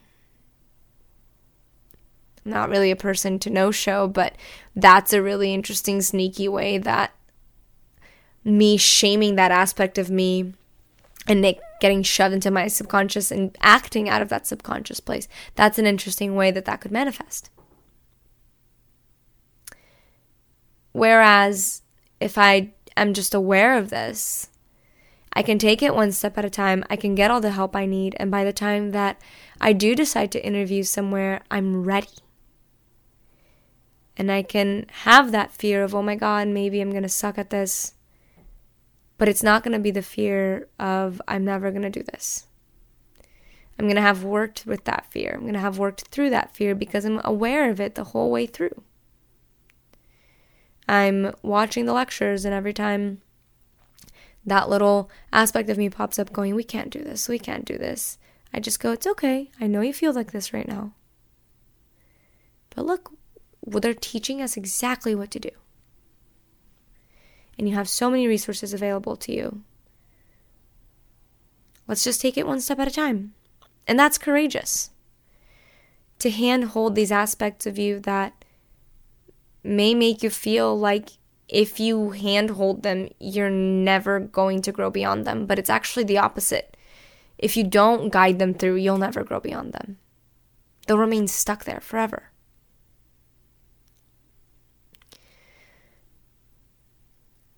Not 2.45 2.69
really 2.69 2.91
a 2.91 2.97
person 2.97 3.39
to 3.41 3.51
no 3.51 3.71
show, 3.71 4.07
but 4.07 4.37
that's 4.75 5.13
a 5.13 5.23
really 5.23 5.53
interesting, 5.53 6.01
sneaky 6.01 6.49
way 6.49 6.79
that 6.79 7.13
me 8.45 8.77
shaming 8.77 9.35
that 9.35 9.51
aspect 9.51 9.99
of 9.99 10.11
me 10.11 10.55
and 11.27 11.45
it 11.45 11.61
getting 11.81 12.03
shoved 12.03 12.35
into 12.35 12.51
my 12.51 12.69
subconscious 12.69 13.31
and 13.31 13.57
acting 13.61 14.09
out 14.09 14.23
of 14.23 14.29
that 14.29 14.47
subconscious 14.47 15.01
place. 15.01 15.29
That's 15.55 15.79
an 15.79 15.87
interesting 15.87 16.35
way 16.35 16.51
that 16.51 16.65
that 16.65 16.81
could 16.81 16.93
manifest. 16.93 17.51
Whereas 20.93 21.83
if 22.21 22.39
I 22.39 22.73
am 22.97 23.13
just 23.13 23.35
aware 23.35 23.77
of 23.77 23.91
this, 23.91 24.49
I 25.35 25.43
can 25.43 25.59
take 25.59 25.83
it 25.83 25.95
one 25.95 26.13
step 26.13 26.39
at 26.39 26.47
a 26.47 26.51
time. 26.51 26.83
I 26.89 26.97
can 26.97 27.15
get 27.15 27.31
all 27.31 27.43
the 27.43 27.51
help 27.51 27.77
I 27.77 27.85
need. 27.85 28.17
And 28.19 28.31
by 28.31 28.43
the 28.43 28.55
time 28.55 28.93
that 28.93 29.21
I 29.61 29.75
do 29.75 29.95
decide 29.95 30.33
to 30.33 30.47
interview 30.47 30.83
somewhere, 30.83 31.43
I'm 31.51 31.85
ready. 31.85 32.09
And 34.17 34.33
I 34.33 34.43
can 34.43 34.87
have 35.03 35.33
that 35.33 35.53
fear 35.53 35.85
of, 35.85 35.95
oh 35.95 36.01
my 36.01 36.15
God, 36.15 36.49
maybe 36.49 36.81
I'm 36.81 36.91
going 36.91 37.03
to 37.03 37.09
suck 37.11 37.37
at 37.37 37.51
this. 37.51 37.93
But 39.19 39.29
it's 39.29 39.43
not 39.43 39.63
going 39.63 39.73
to 39.73 39.79
be 39.79 39.91
the 39.91 40.03
fear 40.03 40.69
of, 40.79 41.23
I'm 41.27 41.45
never 41.45 41.71
going 41.71 41.83
to 41.83 41.91
do 41.91 42.03
this. 42.03 42.47
I'm 43.79 43.87
going 43.87 43.97
to 43.97 44.03
have 44.03 44.25
worked 44.25 44.67
with 44.67 44.85
that 44.85 45.07
fear. 45.11 45.33
I'm 45.35 45.43
going 45.43 45.55
to 45.55 45.61
have 45.61 45.79
worked 45.79 46.09
through 46.09 46.31
that 46.31 46.55
fear 46.55 46.75
because 46.75 47.05
I'm 47.05 47.21
aware 47.25 47.71
of 47.71 47.81
it 47.81 47.95
the 47.95 48.05
whole 48.05 48.31
way 48.31 48.47
through. 48.47 48.83
I'm 50.89 51.35
watching 51.43 51.85
the 51.85 51.93
lectures, 51.93 52.45
and 52.45 52.55
every 52.55 52.73
time 52.73 53.21
that 54.45 54.69
little 54.69 55.11
aspect 55.33 55.69
of 55.69 55.79
me 55.79 55.91
pops 55.91 56.19
up 56.19 56.33
going, 56.33 56.55
We 56.55 56.65
can't 56.65 56.91
do 56.91 57.03
this, 57.03 57.29
we 57.29 57.39
can't 57.39 57.65
do 57.65 57.77
this, 57.77 58.19
I 58.55 58.61
just 58.61 58.81
go, 58.81 58.93
It's 58.93 59.07
okay. 59.07 59.51
I 59.61 59.67
know 59.67 59.81
you 59.81 59.93
feel 59.93 60.13
like 60.13 60.33
this 60.33 60.53
right 60.53 60.69
now. 60.69 60.93
But 62.75 62.87
look, 62.87 63.13
well, 63.63 63.81
they're 63.81 63.95
teaching 63.95 64.41
us 64.41 64.57
exactly 64.57 65.15
what 65.15 65.31
to 65.33 65.41
do 65.41 65.51
and 67.59 67.69
you 67.69 67.75
have 67.75 67.89
so 67.89 68.11
many 68.11 68.27
resources 68.27 68.75
available 68.75 69.17
to 69.17 69.33
you. 69.33 69.63
Let's 71.89 72.05
just 72.05 72.21
take 72.21 72.37
it 72.37 72.47
one 72.47 72.61
step 72.61 72.79
at 72.79 72.89
a 72.89 72.91
time. 72.91 73.35
And 73.87 73.99
that's 73.99 74.19
courageous. 74.19 74.91
To 76.19 76.31
handhold 76.31 76.95
these 76.95 77.13
aspects 77.13 77.67
of 77.67 77.79
you 77.79 78.01
that 78.01 78.45
may 79.63 79.95
make 79.95 80.23
you 80.23 80.31
feel 80.31 80.79
like 80.79 81.11
if 81.49 81.79
you 81.79 82.11
handhold 82.11 82.83
them, 82.83 83.09
you're 83.21 83.51
never 83.51 84.19
going 84.19 84.63
to 84.63 84.73
grow 84.73 84.91
beyond 84.91 85.25
them. 85.25 85.47
But 85.47 85.59
it's 85.59 85.71
actually 85.71 86.05
the 86.05 86.19
opposite. 86.19 86.77
If 87.39 87.57
you 87.57 87.65
don't 87.65 88.11
guide 88.11 88.39
them 88.39 88.55
through, 88.55 88.77
you'll 88.77 88.99
never 88.99 89.23
grow 89.23 89.41
beyond 89.41 89.73
them. 89.73 89.99
They'll 90.87 90.99
remain 90.99 91.29
stuck 91.29 91.65
there 91.65 91.81
forever. 91.81 92.31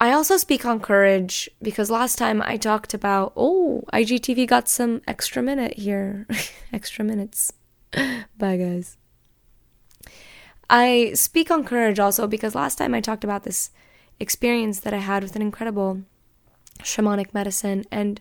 I 0.00 0.12
also 0.12 0.36
speak 0.36 0.64
on 0.64 0.78
courage 0.78 1.50
because 1.60 1.90
last 1.90 2.18
time 2.18 2.40
I 2.42 2.56
talked 2.56 2.94
about, 2.94 3.32
oh, 3.36 3.82
IGTV 3.92 4.46
got 4.46 4.68
some 4.68 5.02
extra 5.08 5.42
minute 5.42 5.74
here. 5.74 6.26
extra 6.72 7.04
minutes. 7.04 7.52
Bye, 7.92 8.56
guys. 8.56 8.96
I 10.70 11.12
speak 11.14 11.50
on 11.50 11.64
courage 11.64 11.98
also 11.98 12.28
because 12.28 12.54
last 12.54 12.78
time 12.78 12.94
I 12.94 13.00
talked 13.00 13.24
about 13.24 13.42
this 13.42 13.70
experience 14.20 14.80
that 14.80 14.94
I 14.94 14.98
had 14.98 15.22
with 15.22 15.34
an 15.34 15.42
incredible 15.42 16.02
shamanic 16.80 17.34
medicine 17.34 17.84
and 17.90 18.20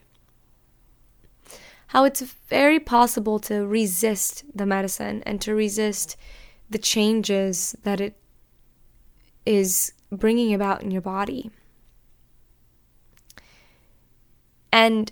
how 1.87 2.05
it's 2.05 2.21
very 2.21 2.79
possible 2.79 3.37
to 3.39 3.67
resist 3.67 4.43
the 4.53 4.65
medicine 4.65 5.21
and 5.25 5.39
to 5.41 5.53
resist 5.53 6.17
the 6.69 6.77
changes 6.77 7.75
that 7.83 8.01
it 8.01 8.15
is 9.45 9.93
bringing 10.11 10.53
about 10.53 10.81
in 10.81 10.91
your 10.91 11.01
body. 11.01 11.51
And 14.71 15.11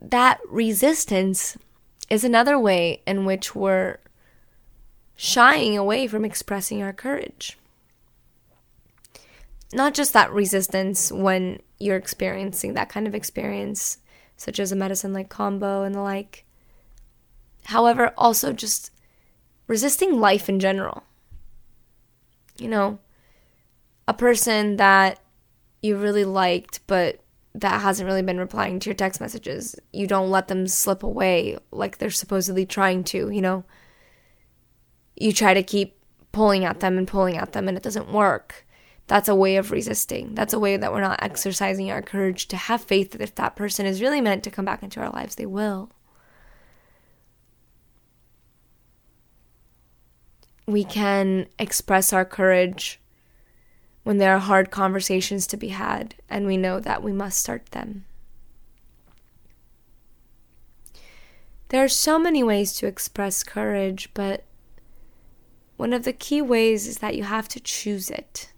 that 0.00 0.40
resistance 0.48 1.56
is 2.10 2.24
another 2.24 2.58
way 2.58 3.02
in 3.06 3.24
which 3.24 3.54
we're 3.54 3.98
shying 5.16 5.78
away 5.78 6.06
from 6.06 6.24
expressing 6.24 6.82
our 6.82 6.92
courage. 6.92 7.56
Not 9.72 9.94
just 9.94 10.12
that 10.12 10.32
resistance 10.32 11.10
when 11.10 11.60
you're 11.78 11.96
experiencing 11.96 12.74
that 12.74 12.88
kind 12.88 13.06
of 13.06 13.14
experience, 13.14 13.98
such 14.36 14.60
as 14.60 14.72
a 14.72 14.76
medicine 14.76 15.12
like 15.12 15.28
Kambo 15.28 15.84
and 15.84 15.94
the 15.94 16.00
like. 16.00 16.44
However, 17.66 18.12
also 18.16 18.52
just 18.52 18.90
resisting 19.66 20.20
life 20.20 20.48
in 20.48 20.60
general. 20.60 21.02
You 22.58 22.68
know, 22.68 22.98
a 24.06 24.14
person 24.14 24.76
that 24.76 25.18
you 25.84 25.98
really 25.98 26.24
liked, 26.24 26.80
but 26.86 27.20
that 27.54 27.82
hasn't 27.82 28.06
really 28.06 28.22
been 28.22 28.38
replying 28.38 28.80
to 28.80 28.88
your 28.88 28.94
text 28.94 29.20
messages. 29.20 29.76
You 29.92 30.06
don't 30.06 30.30
let 30.30 30.48
them 30.48 30.66
slip 30.66 31.02
away 31.02 31.58
like 31.70 31.98
they're 31.98 32.08
supposedly 32.08 32.64
trying 32.64 33.04
to, 33.04 33.28
you 33.28 33.42
know? 33.42 33.64
You 35.14 35.30
try 35.30 35.52
to 35.52 35.62
keep 35.62 35.98
pulling 36.32 36.64
at 36.64 36.80
them 36.80 36.96
and 36.96 37.06
pulling 37.06 37.36
at 37.36 37.52
them, 37.52 37.68
and 37.68 37.76
it 37.76 37.82
doesn't 37.82 38.10
work. 38.10 38.66
That's 39.08 39.28
a 39.28 39.34
way 39.34 39.56
of 39.56 39.70
resisting. 39.70 40.34
That's 40.34 40.54
a 40.54 40.58
way 40.58 40.78
that 40.78 40.90
we're 40.90 41.02
not 41.02 41.22
exercising 41.22 41.90
our 41.90 42.00
courage 42.00 42.48
to 42.48 42.56
have 42.56 42.82
faith 42.82 43.10
that 43.10 43.20
if 43.20 43.34
that 43.34 43.54
person 43.54 43.84
is 43.84 44.00
really 44.00 44.22
meant 44.22 44.42
to 44.44 44.50
come 44.50 44.64
back 44.64 44.82
into 44.82 45.00
our 45.00 45.10
lives, 45.10 45.34
they 45.34 45.44
will. 45.44 45.90
We 50.66 50.82
can 50.82 51.46
express 51.58 52.10
our 52.14 52.24
courage 52.24 53.02
when 54.04 54.18
there 54.18 54.34
are 54.36 54.38
hard 54.38 54.70
conversations 54.70 55.46
to 55.48 55.56
be 55.56 55.68
had 55.68 56.14
and 56.30 56.46
we 56.46 56.56
know 56.56 56.78
that 56.78 57.02
we 57.02 57.12
must 57.12 57.40
start 57.40 57.66
them. 57.72 58.04
There 61.70 61.82
are 61.82 61.88
so 61.88 62.18
many 62.18 62.44
ways 62.44 62.74
to 62.74 62.86
express 62.86 63.42
courage, 63.42 64.10
but 64.14 64.44
one 65.76 65.92
of 65.92 66.04
the 66.04 66.12
key 66.12 66.40
ways 66.40 66.86
is 66.86 66.98
that 66.98 67.16
you 67.16 67.24
have 67.24 67.48
to 67.48 67.60
choose 67.60 68.10
it. 68.10 68.52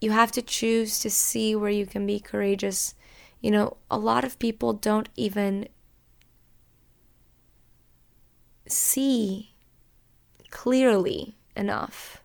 You 0.00 0.12
have 0.12 0.30
to 0.32 0.42
choose 0.42 1.00
to 1.00 1.10
see 1.10 1.56
where 1.56 1.70
you 1.70 1.86
can 1.86 2.06
be 2.06 2.20
courageous. 2.20 2.94
You 3.40 3.50
know, 3.50 3.78
a 3.90 3.98
lot 3.98 4.22
of 4.22 4.38
people 4.38 4.74
don't 4.74 5.08
even 5.16 5.68
see 8.68 9.54
clearly 10.50 11.37
enough 11.58 12.22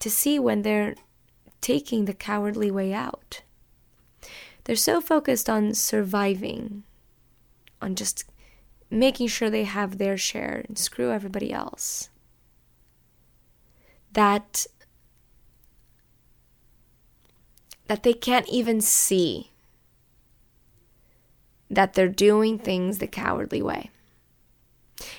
to 0.00 0.10
see 0.10 0.38
when 0.38 0.62
they're 0.62 0.94
taking 1.60 2.04
the 2.04 2.14
cowardly 2.14 2.70
way 2.70 2.92
out. 2.92 3.42
They're 4.64 4.76
so 4.76 5.00
focused 5.00 5.48
on 5.48 5.72
surviving, 5.74 6.82
on 7.80 7.94
just 7.94 8.24
making 8.90 9.28
sure 9.28 9.48
they 9.48 9.64
have 9.64 9.98
their 9.98 10.16
share 10.16 10.64
and 10.68 10.78
screw 10.78 11.10
everybody 11.10 11.52
else, 11.52 12.10
that 14.12 14.66
that 17.86 18.02
they 18.02 18.12
can't 18.12 18.48
even 18.50 18.82
see 18.82 19.50
that 21.70 21.94
they're 21.94 22.08
doing 22.08 22.58
things 22.58 22.98
the 22.98 23.06
cowardly 23.06 23.62
way. 23.62 23.90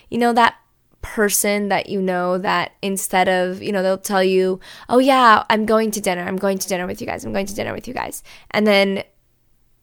You 0.10 0.20
know 0.20 0.34
that 0.34 0.56
person 1.02 1.70
that 1.70 1.90
you 1.90 2.02
know 2.02 2.38
that 2.38 2.74
instead 2.82 3.30
of, 3.30 3.62
you 3.62 3.72
know, 3.72 3.82
they'll 3.82 3.98
tell 3.98 4.24
you, 4.24 4.60
oh, 4.90 5.00
yeah, 5.00 5.44
I'm 5.50 5.66
going 5.66 5.92
to 5.92 6.02
dinner. 6.02 6.24
I'm 6.24 6.38
going 6.38 6.58
to 6.58 6.68
dinner 6.68 6.88
with 6.88 7.02
you 7.02 7.08
guys. 7.08 7.24
I'm 7.24 7.34
going 7.34 7.46
to 7.46 7.56
dinner 7.56 7.74
with 7.74 7.88
you 7.88 7.94
guys. 7.94 8.24
And 8.52 8.68
then 8.68 9.04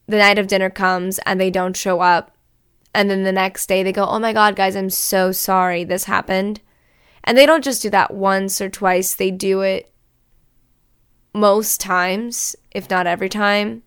the 0.07 0.19
night 0.19 0.39
of 0.39 0.47
dinner 0.47 0.71
comes 0.71 1.19
and 1.21 1.41
they 1.41 1.51
don't 1.51 1.77
show 1.77 2.01
up. 2.01 2.37
And 2.95 3.11
then 3.11 3.25
the 3.25 3.33
next 3.33 3.67
day 3.67 3.83
they 3.83 3.93
go, 3.93 4.07
oh 4.07 4.19
my 4.19 4.33
God, 4.33 4.57
guys, 4.57 4.77
I'm 4.77 4.91
so 4.91 5.33
sorry 5.33 5.85
this 5.85 6.05
happened. 6.05 6.61
And 7.25 7.37
they 7.37 7.47
don't 7.47 7.65
just 7.65 7.83
do 7.83 7.91
that 7.91 8.15
once 8.15 8.61
or 8.61 8.69
twice, 8.69 9.15
they 9.15 9.31
do 9.31 9.61
it 9.63 9.93
most 11.35 11.81
times, 11.81 12.57
if 12.71 12.89
not 12.89 13.07
every 13.07 13.29
time. 13.29 13.83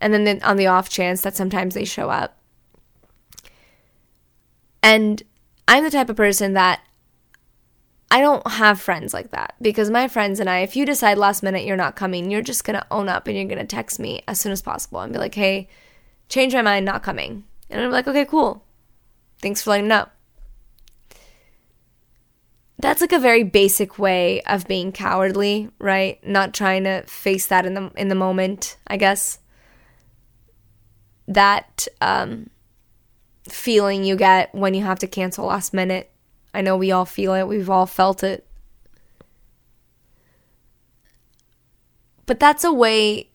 And 0.00 0.12
then 0.12 0.42
on 0.42 0.56
the 0.56 0.66
off 0.66 0.88
chance 0.90 1.22
that 1.22 1.36
sometimes 1.36 1.74
they 1.74 1.84
show 1.84 2.10
up. 2.10 2.36
And 4.82 5.22
I'm 5.68 5.84
the 5.84 5.90
type 5.90 6.08
of 6.08 6.16
person 6.16 6.52
that 6.54 6.80
I 8.10 8.20
don't 8.20 8.46
have 8.46 8.80
friends 8.80 9.12
like 9.12 9.30
that 9.30 9.54
because 9.60 9.90
my 9.90 10.06
friends 10.06 10.38
and 10.38 10.48
I, 10.48 10.60
if 10.60 10.76
you 10.76 10.86
decide 10.86 11.18
last 11.18 11.42
minute 11.42 11.64
you're 11.64 11.76
not 11.76 11.96
coming, 11.96 12.30
you're 12.30 12.42
just 12.42 12.64
going 12.64 12.78
to 12.78 12.86
own 12.90 13.08
up 13.08 13.26
and 13.26 13.36
you're 13.36 13.46
going 13.46 13.58
to 13.58 13.64
text 13.64 13.98
me 13.98 14.22
as 14.28 14.40
soon 14.40 14.52
as 14.52 14.62
possible 14.62 15.00
and 15.00 15.12
be 15.12 15.18
like, 15.18 15.34
hey, 15.34 15.68
change 16.28 16.54
my 16.54 16.62
mind, 16.62 16.86
not 16.86 17.02
coming. 17.02 17.44
And 17.68 17.80
I'm 17.80 17.90
like, 17.90 18.06
okay, 18.06 18.24
cool. 18.24 18.64
Thanks 19.42 19.62
for 19.62 19.70
letting 19.70 19.86
me 19.86 19.88
know. 19.90 20.06
That's 22.78 23.00
like 23.00 23.12
a 23.12 23.18
very 23.18 23.42
basic 23.42 23.98
way 23.98 24.42
of 24.42 24.68
being 24.68 24.92
cowardly, 24.92 25.70
right? 25.78 26.24
Not 26.26 26.54
trying 26.54 26.84
to 26.84 27.02
face 27.02 27.46
that 27.46 27.64
in 27.64 27.74
the 27.74 27.90
in 27.96 28.08
the 28.08 28.14
moment, 28.14 28.76
I 28.86 28.98
guess. 28.98 29.38
That 31.26 31.88
um 32.00 32.50
feeling 33.48 34.04
you 34.04 34.16
get 34.16 34.54
when 34.54 34.74
you 34.74 34.84
have 34.84 34.98
to 35.00 35.06
cancel 35.06 35.46
last 35.46 35.72
minute. 35.74 36.10
I 36.54 36.60
know 36.62 36.76
we 36.76 36.90
all 36.90 37.04
feel 37.04 37.34
it, 37.34 37.46
we've 37.48 37.70
all 37.70 37.86
felt 37.86 38.22
it. 38.22 38.46
But 42.24 42.40
that's 42.40 42.64
a 42.64 42.72
way, 42.72 43.30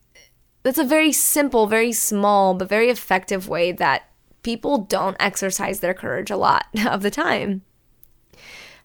that's 0.64 0.78
a 0.78 0.84
very 0.84 1.12
simple, 1.12 1.68
very 1.68 1.94
small, 1.94 2.54
but 2.54 2.68
very 2.68 2.90
effective 2.90 3.48
way 3.48 3.72
that 3.72 4.10
people 4.44 4.80
don't 4.80 5.18
exercise 5.20 5.80
their 5.80 5.94
courage 5.94 6.30
a 6.30 6.38
lot 6.38 6.66
of 6.86 7.02
the 7.02 7.12
time. 7.12 7.62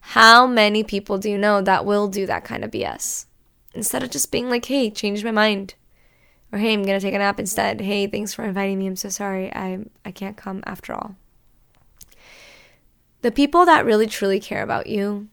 How 0.00 0.46
many 0.46 0.84
people 0.84 1.18
do 1.18 1.28
you 1.28 1.38
know 1.38 1.60
that 1.60 1.84
will 1.84 2.06
do 2.06 2.26
that 2.26 2.44
kind 2.44 2.64
of 2.64 2.70
BS? 2.70 3.26
Instead 3.74 4.02
of 4.02 4.10
just 4.10 4.30
being 4.30 4.48
like, 4.48 4.66
hey, 4.66 4.88
change 4.90 5.24
my 5.24 5.32
mind. 5.32 5.74
Or 6.52 6.58
hey, 6.58 6.72
I'm 6.72 6.82
gonna 6.84 7.00
take 7.00 7.14
a 7.14 7.18
nap 7.18 7.40
instead. 7.40 7.80
Hey, 7.80 8.06
thanks 8.06 8.34
for 8.34 8.44
inviting 8.44 8.78
me. 8.78 8.86
I'm 8.86 8.96
so 8.96 9.08
sorry. 9.08 9.52
I 9.54 9.80
I 10.04 10.10
can't 10.10 10.36
come 10.36 10.62
after 10.66 10.94
all. 10.94 11.16
The 13.22 13.32
people 13.32 13.64
that 13.64 13.84
really 13.84 14.06
truly 14.06 14.38
care 14.38 14.62
about 14.62 14.86
you 14.86 15.28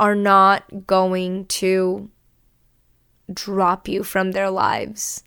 are 0.00 0.14
not 0.14 0.86
going 0.86 1.46
to 1.46 2.10
drop 3.32 3.88
you 3.88 4.02
from 4.02 4.32
their 4.32 4.50
lives 4.50 5.22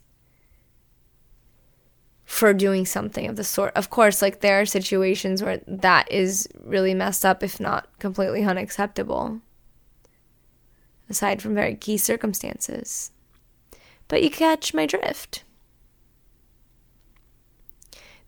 for 2.24 2.54
doing 2.54 2.86
something 2.86 3.28
of 3.28 3.36
the 3.36 3.44
sort. 3.44 3.72
Of 3.76 3.90
course, 3.90 4.22
like 4.22 4.40
there 4.40 4.60
are 4.60 4.66
situations 4.66 5.42
where 5.42 5.60
that 5.66 6.10
is 6.10 6.48
really 6.64 6.94
messed 6.94 7.24
up, 7.24 7.42
if 7.42 7.60
not 7.60 7.88
completely 7.98 8.42
unacceptable, 8.42 9.40
aside 11.08 11.42
from 11.42 11.54
very 11.54 11.74
key 11.74 11.96
circumstances. 11.96 13.11
But 14.08 14.22
you 14.22 14.30
catch 14.30 14.74
my 14.74 14.86
drift. 14.86 15.44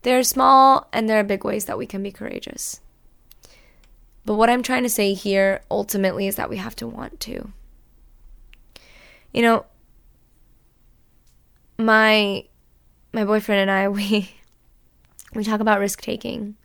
There 0.01 0.19
are 0.19 0.23
small 0.23 0.87
and 0.93 1.09
there 1.09 1.19
are 1.19 1.23
big 1.23 1.43
ways 1.43 1.65
that 1.65 1.77
we 1.77 1.85
can 1.85 2.03
be 2.03 2.11
courageous. 2.11 2.79
But 4.25 4.35
what 4.35 4.49
I'm 4.49 4.63
trying 4.63 4.83
to 4.83 4.89
say 4.89 5.13
here 5.13 5.61
ultimately 5.69 6.27
is 6.27 6.35
that 6.35 6.49
we 6.49 6.57
have 6.57 6.75
to 6.77 6.87
want 6.87 7.19
to. 7.21 7.51
You 9.33 9.41
know, 9.41 9.65
my 11.77 12.45
my 13.13 13.25
boyfriend 13.25 13.61
and 13.61 13.71
I 13.71 13.87
we 13.89 14.31
we 15.33 15.43
talk 15.43 15.59
about 15.59 15.79
risk 15.79 16.01
taking 16.01 16.55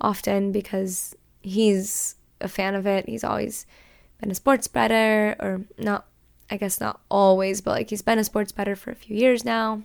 often 0.00 0.52
because 0.52 1.14
he's 1.42 2.16
a 2.40 2.48
fan 2.48 2.74
of 2.74 2.86
it. 2.86 3.08
He's 3.08 3.24
always 3.24 3.66
been 4.20 4.30
a 4.30 4.34
sports 4.34 4.68
bettor 4.68 5.36
or 5.38 5.62
not 5.78 6.06
I 6.50 6.56
guess 6.56 6.80
not 6.80 7.00
always, 7.10 7.60
but 7.60 7.72
like 7.72 7.90
he's 7.90 8.02
been 8.02 8.18
a 8.18 8.24
sports 8.24 8.52
bettor 8.52 8.76
for 8.76 8.90
a 8.90 8.96
few 8.96 9.16
years 9.16 9.44
now. 9.44 9.82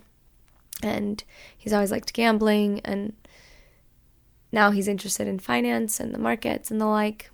And 0.82 1.22
he's 1.56 1.72
always 1.72 1.90
liked 1.90 2.12
gambling 2.12 2.80
and 2.84 3.14
now 4.54 4.70
he's 4.70 4.86
interested 4.86 5.26
in 5.26 5.40
finance 5.40 5.98
and 5.98 6.14
the 6.14 6.18
markets 6.18 6.70
and 6.70 6.80
the 6.80 6.86
like. 6.86 7.30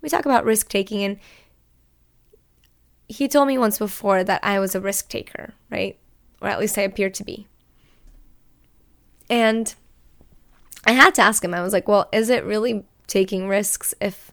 We 0.00 0.08
talk 0.08 0.24
about 0.24 0.44
risk 0.44 0.68
taking, 0.68 1.02
and 1.02 1.18
he 3.08 3.28
told 3.28 3.46
me 3.46 3.58
once 3.58 3.78
before 3.78 4.24
that 4.24 4.42
I 4.42 4.58
was 4.58 4.74
a 4.74 4.80
risk 4.80 5.10
taker, 5.10 5.52
right? 5.70 5.98
Or 6.40 6.48
at 6.48 6.60
least 6.60 6.78
I 6.78 6.82
appear 6.82 7.10
to 7.10 7.24
be. 7.24 7.46
And 9.28 9.74
I 10.86 10.92
had 10.92 11.14
to 11.16 11.22
ask 11.22 11.44
him, 11.44 11.52
I 11.52 11.60
was 11.60 11.74
like, 11.74 11.88
well, 11.88 12.08
is 12.10 12.30
it 12.30 12.44
really 12.44 12.84
taking 13.06 13.48
risks 13.48 13.94
if 14.00 14.32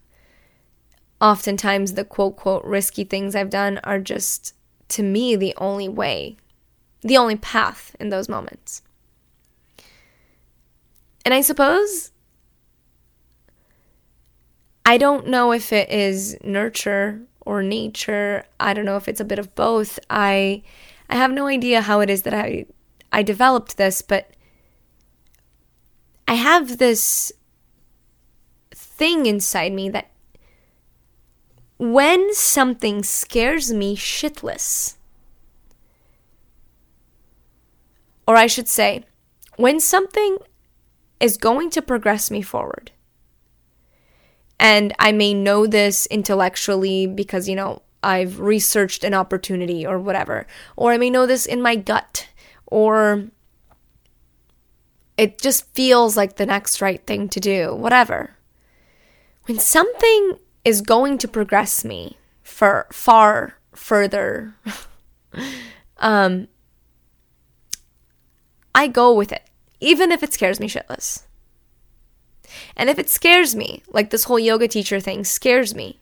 oftentimes 1.21 1.93
the 1.93 2.05
quote, 2.05 2.35
quote, 2.35 2.63
risky 2.63 3.03
things 3.03 3.35
I've 3.35 3.49
done 3.49 3.79
are 3.83 3.99
just, 3.99 4.53
to 4.89 5.03
me, 5.03 5.35
the 5.35 5.53
only 5.57 5.89
way, 5.89 6.37
the 7.01 7.17
only 7.17 7.35
path 7.35 7.95
in 7.99 8.09
those 8.09 8.29
moments? 8.29 8.81
And 11.23 11.33
I 11.33 11.41
suppose 11.41 12.11
I 14.85 14.97
don't 14.97 15.27
know 15.27 15.51
if 15.51 15.73
it 15.73 15.89
is 15.89 16.37
nurture 16.43 17.21
or 17.41 17.63
nature. 17.63 18.45
I 18.59 18.73
don't 18.73 18.85
know 18.85 18.97
if 18.97 19.07
it's 19.07 19.19
a 19.19 19.25
bit 19.25 19.39
of 19.39 19.55
both. 19.55 19.97
I 20.09 20.61
I 21.09 21.15
have 21.15 21.31
no 21.31 21.47
idea 21.47 21.81
how 21.81 22.01
it 22.01 22.09
is 22.09 22.21
that 22.21 22.33
I 22.33 22.67
I 23.11 23.23
developed 23.23 23.77
this, 23.77 24.03
but 24.03 24.29
I 26.27 26.35
have 26.35 26.77
this 26.77 27.31
thing 28.71 29.25
inside 29.25 29.73
me 29.73 29.89
that 29.89 30.11
when 31.77 32.33
something 32.33 33.03
scares 33.03 33.73
me 33.73 33.95
shitless, 33.95 34.95
or 38.27 38.35
I 38.35 38.47
should 38.47 38.67
say, 38.67 39.03
when 39.57 39.79
something 39.79 40.37
is 41.19 41.37
going 41.37 41.69
to 41.71 41.81
progress 41.81 42.29
me 42.31 42.41
forward. 42.41 42.91
And 44.59 44.93
I 44.99 45.11
may 45.11 45.33
know 45.33 45.67
this 45.67 46.05
intellectually 46.07 47.07
because, 47.07 47.49
you 47.49 47.55
know, 47.55 47.81
I've 48.01 48.39
researched 48.39 49.03
an 49.03 49.13
opportunity 49.13 49.85
or 49.85 49.99
whatever. 49.99 50.47
Or 50.75 50.91
I 50.91 50.97
may 50.97 51.09
know 51.09 51.25
this 51.25 51.45
in 51.45 51.61
my 51.61 51.75
gut. 51.75 52.27
Or 52.67 53.25
it 55.17 55.41
just 55.41 55.73
feels 55.73 56.15
like 56.15 56.35
the 56.35 56.45
next 56.45 56.81
right 56.81 57.05
thing 57.05 57.29
to 57.29 57.39
do, 57.39 57.75
whatever. 57.75 58.35
When 59.45 59.59
something 59.59 60.39
is 60.65 60.81
going 60.81 61.17
to 61.19 61.27
progress 61.27 61.85
me 61.85 62.17
for 62.43 62.87
far 62.91 63.57
further, 63.73 64.55
um, 65.97 66.47
I 68.73 68.87
go 68.87 69.13
with 69.13 69.31
it 69.31 69.43
even 69.79 70.11
if 70.11 70.23
it 70.23 70.33
scares 70.33 70.59
me 70.59 70.67
shitless. 70.67 71.23
And 72.75 72.89
if 72.89 72.99
it 72.99 73.09
scares 73.09 73.55
me, 73.55 73.83
like 73.87 74.09
this 74.09 74.25
whole 74.25 74.39
yoga 74.39 74.67
teacher 74.67 74.99
thing 74.99 75.23
scares 75.23 75.75
me, 75.75 75.99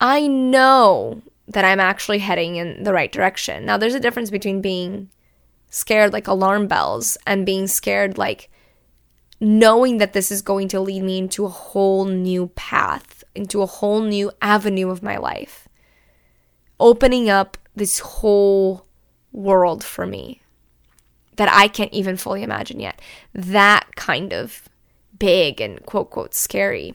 I 0.00 0.26
know 0.26 1.22
that 1.48 1.64
I'm 1.64 1.80
actually 1.80 2.18
heading 2.18 2.56
in 2.56 2.84
the 2.84 2.92
right 2.92 3.10
direction. 3.10 3.64
Now, 3.64 3.76
there's 3.76 3.94
a 3.94 4.00
difference 4.00 4.30
between 4.30 4.60
being 4.60 5.10
scared 5.70 6.12
like 6.12 6.26
alarm 6.26 6.66
bells 6.68 7.16
and 7.26 7.46
being 7.46 7.66
scared 7.66 8.18
like 8.18 8.50
knowing 9.40 9.98
that 9.98 10.12
this 10.12 10.30
is 10.30 10.42
going 10.42 10.68
to 10.68 10.80
lead 10.80 11.02
me 11.02 11.18
into 11.18 11.44
a 11.44 11.50
whole 11.50 12.04
new 12.04 12.48
path, 12.48 13.22
into 13.34 13.62
a 13.62 13.66
whole 13.66 14.00
new 14.00 14.30
avenue 14.40 14.90
of 14.90 15.02
my 15.02 15.16
life, 15.16 15.68
opening 16.80 17.28
up 17.28 17.58
this 17.74 17.98
whole 17.98 18.86
world 19.32 19.84
for 19.84 20.06
me 20.06 20.40
that 21.36 21.50
I 21.52 21.68
can't 21.68 21.92
even 21.92 22.16
fully 22.16 22.42
imagine 22.42 22.80
yet. 22.80 23.00
That 23.34 23.94
kind 23.94 24.32
of 24.32 24.68
big 25.18 25.60
and 25.60 25.84
quote, 25.84 26.10
quote, 26.10 26.34
scary. 26.34 26.94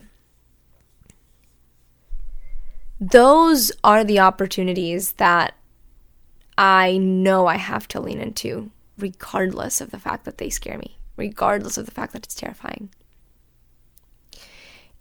Those 3.00 3.72
are 3.82 4.04
the 4.04 4.20
opportunities 4.20 5.12
that 5.12 5.54
I 6.56 6.98
know 6.98 7.46
I 7.46 7.56
have 7.56 7.88
to 7.88 8.00
lean 8.00 8.20
into, 8.20 8.70
regardless 8.98 9.80
of 9.80 9.90
the 9.90 9.98
fact 9.98 10.24
that 10.24 10.38
they 10.38 10.50
scare 10.50 10.78
me, 10.78 10.98
regardless 11.16 11.78
of 11.78 11.86
the 11.86 11.92
fact 11.92 12.12
that 12.12 12.24
it's 12.24 12.34
terrifying. 12.34 12.90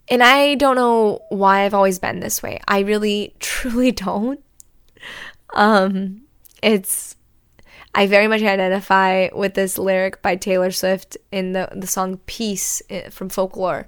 And 0.09 0.21
I 0.21 0.55
don't 0.55 0.75
know 0.75 1.21
why 1.29 1.61
I've 1.61 1.73
always 1.73 1.99
been 1.99 2.19
this 2.19 2.43
way. 2.43 2.59
I 2.67 2.79
really, 2.79 3.33
truly 3.39 3.91
don't. 3.91 4.43
Um, 5.53 6.21
it's 6.61 7.15
I 7.93 8.07
very 8.07 8.27
much 8.27 8.41
identify 8.41 9.29
with 9.33 9.53
this 9.53 9.77
lyric 9.77 10.21
by 10.21 10.35
Taylor 10.35 10.71
Swift 10.71 11.17
in 11.31 11.51
the, 11.51 11.69
the 11.75 11.87
song 11.87 12.17
Peace 12.25 12.81
eh, 12.89 13.09
from 13.09 13.29
Folklore. 13.29 13.87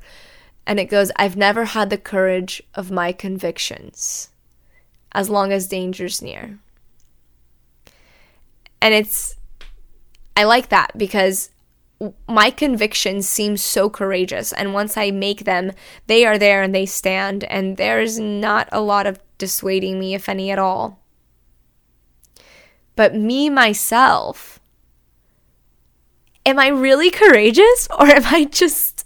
And 0.65 0.79
it 0.79 0.85
goes, 0.85 1.11
I've 1.15 1.37
never 1.37 1.65
had 1.65 1.89
the 1.89 1.97
courage 1.97 2.61
of 2.73 2.91
my 2.91 3.11
convictions 3.11 4.29
as 5.13 5.29
long 5.29 5.51
as 5.51 5.67
danger's 5.67 6.21
near. 6.21 6.59
And 8.81 8.93
it's, 8.93 9.35
I 10.35 10.43
like 10.43 10.69
that 10.69 10.97
because 10.97 11.49
my 12.27 12.49
convictions 12.49 13.29
seem 13.29 13.57
so 13.57 13.89
courageous. 13.89 14.51
And 14.51 14.73
once 14.73 14.97
I 14.97 15.11
make 15.11 15.45
them, 15.45 15.71
they 16.07 16.25
are 16.25 16.37
there 16.37 16.61
and 16.61 16.73
they 16.73 16.85
stand. 16.85 17.43
And 17.45 17.77
there's 17.77 18.19
not 18.19 18.67
a 18.71 18.81
lot 18.81 19.07
of 19.07 19.19
dissuading 19.37 19.99
me, 19.99 20.13
if 20.13 20.27
any 20.27 20.51
at 20.51 20.59
all. 20.59 20.99
But 22.95 23.15
me, 23.15 23.49
myself, 23.49 24.59
am 26.45 26.59
I 26.59 26.67
really 26.67 27.09
courageous 27.09 27.87
or 27.97 28.07
am 28.07 28.23
I 28.25 28.45
just 28.45 29.05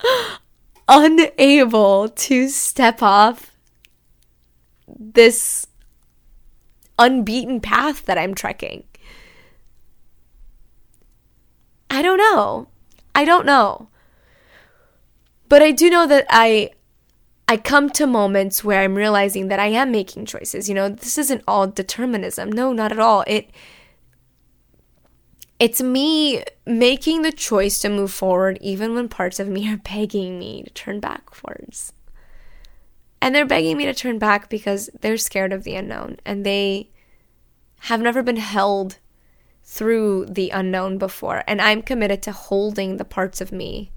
unable 0.88 2.08
to 2.08 2.48
step 2.48 3.02
off 3.02 3.52
this 4.86 5.66
unbeaten 6.98 7.60
path 7.60 8.04
that 8.04 8.18
I'm 8.18 8.34
trekking? 8.34 8.84
I 11.92 12.00
don't 12.00 12.16
know. 12.16 12.68
I 13.14 13.26
don't 13.26 13.44
know. 13.44 13.90
But 15.50 15.60
I 15.60 15.72
do 15.72 15.90
know 15.90 16.06
that 16.06 16.24
I 16.30 16.70
I 17.46 17.58
come 17.58 17.90
to 17.90 18.06
moments 18.06 18.64
where 18.64 18.80
I'm 18.80 18.94
realizing 18.94 19.48
that 19.48 19.60
I 19.60 19.66
am 19.66 19.92
making 19.92 20.24
choices. 20.24 20.70
You 20.70 20.74
know, 20.74 20.88
this 20.88 21.18
isn't 21.18 21.44
all 21.46 21.66
determinism. 21.66 22.50
No, 22.50 22.72
not 22.72 22.92
at 22.92 22.98
all. 22.98 23.24
It 23.26 23.50
it's 25.58 25.82
me 25.82 26.42
making 26.64 27.20
the 27.20 27.30
choice 27.30 27.78
to 27.80 27.90
move 27.90 28.10
forward 28.10 28.56
even 28.62 28.94
when 28.94 29.10
parts 29.10 29.38
of 29.38 29.48
me 29.48 29.70
are 29.70 29.76
begging 29.94 30.38
me 30.38 30.62
to 30.62 30.70
turn 30.70 30.98
backwards. 30.98 31.92
And 33.20 33.34
they're 33.34 33.44
begging 33.44 33.76
me 33.76 33.84
to 33.84 33.92
turn 33.92 34.18
back 34.18 34.48
because 34.48 34.88
they're 34.98 35.18
scared 35.18 35.52
of 35.52 35.62
the 35.62 35.74
unknown 35.74 36.16
and 36.24 36.46
they 36.46 36.88
have 37.80 38.00
never 38.00 38.22
been 38.22 38.36
held 38.36 38.96
through 39.64 40.26
the 40.26 40.50
unknown 40.50 40.98
before. 40.98 41.44
And 41.46 41.60
I'm 41.60 41.82
committed 41.82 42.22
to 42.22 42.32
holding 42.32 42.96
the 42.96 43.04
parts 43.04 43.40
of 43.40 43.52
me 43.52 43.92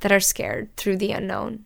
that 0.00 0.12
are 0.12 0.20
scared 0.20 0.74
through 0.76 0.96
the 0.96 1.12
unknown 1.12 1.64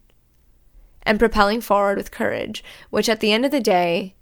and 1.02 1.18
propelling 1.18 1.60
forward 1.60 1.96
with 1.96 2.10
courage, 2.10 2.64
which 2.90 3.08
at 3.08 3.20
the 3.20 3.32
end 3.32 3.44
of 3.44 3.50
the 3.50 3.60
day 3.60 4.14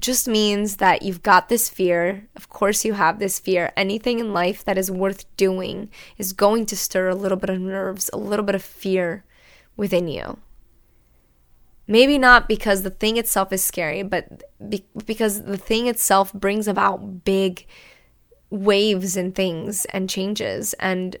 just 0.00 0.26
means 0.26 0.76
that 0.76 1.02
you've 1.02 1.22
got 1.22 1.48
this 1.48 1.68
fear. 1.68 2.28
Of 2.34 2.48
course, 2.48 2.84
you 2.84 2.94
have 2.94 3.18
this 3.18 3.38
fear. 3.38 3.72
Anything 3.76 4.18
in 4.18 4.32
life 4.32 4.64
that 4.64 4.78
is 4.78 4.90
worth 4.90 5.24
doing 5.36 5.90
is 6.16 6.32
going 6.32 6.66
to 6.66 6.76
stir 6.76 7.08
a 7.08 7.14
little 7.14 7.36
bit 7.36 7.50
of 7.50 7.60
nerves, 7.60 8.08
a 8.12 8.16
little 8.16 8.44
bit 8.44 8.54
of 8.54 8.62
fear 8.62 9.24
within 9.76 10.08
you. 10.08 10.38
Maybe 11.86 12.18
not 12.18 12.48
because 12.48 12.82
the 12.82 12.90
thing 12.90 13.16
itself 13.16 13.52
is 13.52 13.64
scary, 13.64 14.02
but 14.02 14.44
be- 14.68 14.86
because 15.04 15.42
the 15.42 15.58
thing 15.58 15.86
itself 15.86 16.32
brings 16.32 16.68
about 16.68 17.24
big 17.24 17.66
waves 18.50 19.16
and 19.16 19.34
things 19.34 19.84
and 19.86 20.10
changes 20.10 20.74
and 20.74 21.16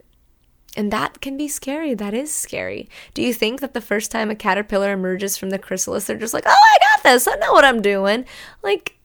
and 0.76 0.92
that 0.92 1.20
can 1.20 1.36
be 1.36 1.48
scary. 1.48 1.94
That 1.94 2.14
is 2.14 2.32
scary. 2.32 2.88
Do 3.14 3.22
you 3.22 3.34
think 3.34 3.60
that 3.60 3.74
the 3.74 3.80
first 3.80 4.12
time 4.12 4.30
a 4.30 4.36
caterpillar 4.36 4.92
emerges 4.92 5.36
from 5.36 5.50
the 5.50 5.58
chrysalis, 5.58 6.06
they're 6.06 6.16
just 6.16 6.34
like, 6.34 6.44
oh, 6.46 6.50
I 6.50 6.78
got 6.78 7.02
this. 7.02 7.26
I 7.26 7.34
know 7.36 7.52
what 7.52 7.64
I'm 7.64 7.82
doing? 7.82 8.24
Like, 8.62 8.96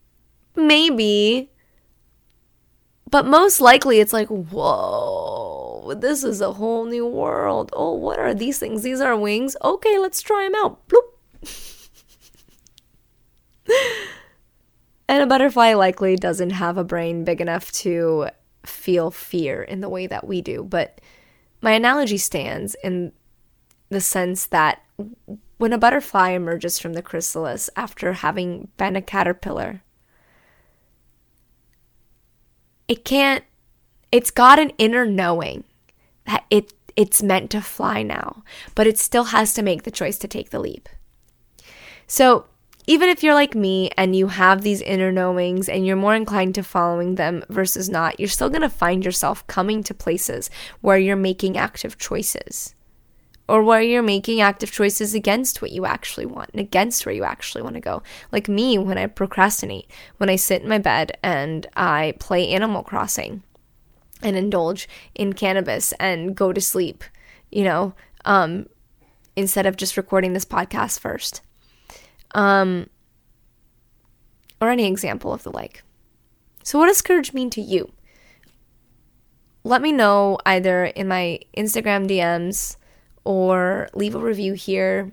maybe. 0.55 1.49
But 3.09 3.25
most 3.25 3.61
likely 3.61 3.99
it's 3.99 4.13
like, 4.13 4.27
whoa, 4.27 5.93
this 5.97 6.23
is 6.23 6.39
a 6.41 6.53
whole 6.53 6.85
new 6.85 7.07
world. 7.07 7.71
Oh, 7.73 7.93
what 7.93 8.19
are 8.19 8.33
these 8.33 8.59
things? 8.59 8.83
These 8.83 9.01
are 9.01 9.17
wings. 9.17 9.57
Okay, 9.63 9.97
let's 9.97 10.21
try 10.21 10.43
them 10.43 10.55
out. 10.55 10.87
Bloop. 10.87 11.01
a 15.25 15.27
butterfly 15.27 15.73
likely 15.73 16.15
doesn't 16.15 16.51
have 16.51 16.77
a 16.77 16.83
brain 16.83 17.23
big 17.23 17.41
enough 17.41 17.71
to 17.71 18.29
feel 18.63 19.09
fear 19.09 19.63
in 19.63 19.81
the 19.81 19.89
way 19.89 20.05
that 20.05 20.27
we 20.27 20.39
do. 20.39 20.63
But 20.63 21.01
my 21.61 21.71
analogy 21.71 22.19
stands 22.19 22.75
in 22.83 23.11
the 23.89 24.01
sense 24.01 24.45
that 24.47 24.83
when 25.57 25.73
a 25.73 25.79
butterfly 25.79 26.29
emerges 26.29 26.77
from 26.77 26.93
the 26.93 27.01
chrysalis 27.01 27.71
after 27.75 28.13
having 28.13 28.67
been 28.77 28.95
a 28.95 29.01
caterpillar, 29.01 29.81
it 32.87 33.03
can't, 33.03 33.43
it's 34.11 34.29
got 34.29 34.59
an 34.59 34.69
inner 34.77 35.07
knowing 35.07 35.63
that 36.27 36.45
it 36.51 36.71
it's 36.95 37.21
meant 37.21 37.49
to 37.49 37.61
fly 37.61 38.03
now, 38.03 38.43
but 38.73 38.87
it 38.87 38.97
still 38.97 39.25
has 39.25 39.53
to 39.55 39.61
make 39.61 39.83
the 39.83 39.91
choice 39.91 40.17
to 40.19 40.29
take 40.29 40.51
the 40.51 40.59
leap. 40.59 40.87
So, 42.07 42.45
even 42.87 43.09
if 43.09 43.23
you're 43.23 43.33
like 43.33 43.55
me 43.55 43.89
and 43.97 44.15
you 44.15 44.27
have 44.27 44.61
these 44.61 44.81
inner 44.81 45.11
knowings 45.11 45.67
and 45.67 45.85
you're 45.85 45.95
more 45.95 46.15
inclined 46.15 46.55
to 46.55 46.63
following 46.63 47.15
them 47.15 47.43
versus 47.49 47.89
not, 47.89 48.19
you're 48.19 48.29
still 48.29 48.49
going 48.49 48.61
to 48.61 48.69
find 48.69 49.03
yourself 49.03 49.45
coming 49.47 49.83
to 49.83 49.93
places 49.93 50.49
where 50.81 50.97
you're 50.97 51.15
making 51.15 51.57
active 51.57 51.97
choices 51.97 52.75
or 53.47 53.63
where 53.63 53.81
you're 53.81 54.03
making 54.03 54.41
active 54.41 54.71
choices 54.71 55.13
against 55.13 55.61
what 55.61 55.71
you 55.71 55.85
actually 55.85 56.25
want 56.25 56.49
and 56.51 56.59
against 56.59 57.05
where 57.05 57.15
you 57.15 57.23
actually 57.23 57.61
want 57.61 57.75
to 57.75 57.81
go. 57.81 58.03
Like 58.31 58.47
me, 58.47 58.77
when 58.77 58.97
I 58.97 59.07
procrastinate, 59.07 59.89
when 60.17 60.29
I 60.29 60.35
sit 60.35 60.61
in 60.61 60.69
my 60.69 60.79
bed 60.79 61.17
and 61.23 61.65
I 61.75 62.13
play 62.19 62.49
Animal 62.49 62.83
Crossing 62.83 63.43
and 64.21 64.35
indulge 64.35 64.87
in 65.13 65.33
cannabis 65.33 65.91
and 65.93 66.35
go 66.35 66.53
to 66.53 66.61
sleep, 66.61 67.03
you 67.51 67.63
know, 67.63 67.93
um, 68.25 68.67
instead 69.35 69.65
of 69.65 69.77
just 69.77 69.97
recording 69.97 70.33
this 70.33 70.45
podcast 70.45 70.99
first 70.99 71.41
um, 72.35 72.87
or 74.61 74.69
any 74.69 74.85
example 74.85 75.33
of 75.33 75.41
the 75.41 75.51
like. 75.51 75.81
So, 76.61 76.77
what 76.77 76.87
does 76.87 77.01
courage 77.01 77.33
mean 77.33 77.49
to 77.51 77.61
you? 77.61 77.93
Let 79.63 79.81
me 79.81 79.91
know 79.91 80.37
either 80.45 80.85
in 80.85 81.07
my 81.07 81.39
Instagram 81.57 82.07
DMs 82.07 82.75
or 83.23 83.87
leave 83.95 84.13
a 84.13 84.19
review 84.19 84.53
here 84.53 85.11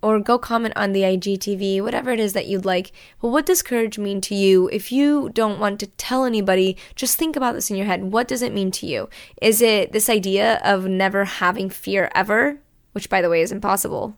or 0.00 0.20
go 0.20 0.38
comment 0.38 0.74
on 0.76 0.92
the 0.92 1.02
IGTV, 1.02 1.82
whatever 1.82 2.10
it 2.10 2.20
is 2.20 2.32
that 2.32 2.46
you'd 2.46 2.64
like. 2.64 2.92
But 3.20 3.28
what 3.28 3.44
does 3.44 3.62
courage 3.62 3.98
mean 3.98 4.20
to 4.22 4.34
you? 4.34 4.68
If 4.72 4.92
you 4.92 5.28
don't 5.30 5.58
want 5.58 5.80
to 5.80 5.88
tell 5.88 6.24
anybody, 6.24 6.76
just 6.94 7.18
think 7.18 7.34
about 7.34 7.54
this 7.54 7.68
in 7.68 7.76
your 7.76 7.86
head. 7.86 8.04
What 8.04 8.28
does 8.28 8.40
it 8.40 8.54
mean 8.54 8.70
to 8.72 8.86
you? 8.86 9.08
Is 9.42 9.60
it 9.60 9.90
this 9.90 10.08
idea 10.08 10.60
of 10.62 10.86
never 10.86 11.24
having 11.24 11.68
fear 11.68 12.10
ever, 12.14 12.60
which 12.92 13.10
by 13.10 13.20
the 13.20 13.28
way 13.28 13.42
is 13.42 13.50
impossible? 13.50 14.16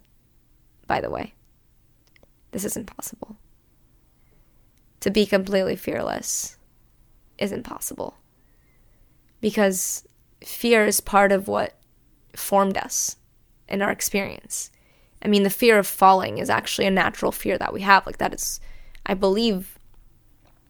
By 0.90 1.00
the 1.00 1.09
way. 1.09 1.35
This 2.50 2.64
is 2.64 2.76
impossible. 2.76 3.37
To 4.98 5.09
be 5.09 5.24
completely 5.24 5.76
fearless 5.76 6.57
is 7.38 7.53
impossible. 7.53 8.16
Because 9.40 10.05
fear 10.44 10.85
is 10.85 11.00
part 11.00 11.31
of 11.31 11.46
what 11.46 11.79
formed 12.35 12.76
us 12.76 13.18
in 13.68 13.83
our 13.83 13.92
experience. 13.92 14.72
I 15.22 15.29
mean, 15.29 15.44
the 15.44 15.48
fear 15.48 15.79
of 15.79 15.87
falling 15.87 16.38
is 16.38 16.50
actually 16.50 16.88
a 16.88 16.90
natural 16.90 17.31
fear 17.31 17.57
that 17.57 17.72
we 17.72 17.83
have. 17.83 18.05
Like, 18.05 18.18
that 18.18 18.35
is, 18.35 18.59
I 19.07 19.14
believe, 19.14 19.79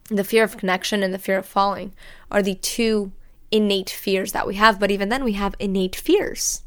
the 0.07 0.23
fear 0.23 0.43
of 0.43 0.55
connection 0.55 1.01
and 1.01 1.15
the 1.15 1.25
fear 1.25 1.39
of 1.39 1.47
falling 1.47 1.95
are 2.29 2.43
the 2.43 2.55
two 2.55 3.11
innate 3.49 3.89
fears 3.89 4.33
that 4.33 4.45
we 4.45 4.53
have. 4.53 4.79
But 4.79 4.91
even 4.91 5.09
then, 5.09 5.23
we 5.23 5.33
have 5.33 5.55
innate 5.57 5.95
fears. 5.95 6.61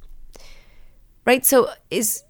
Right? 1.24 1.46
So, 1.46 1.70
is 1.88 2.24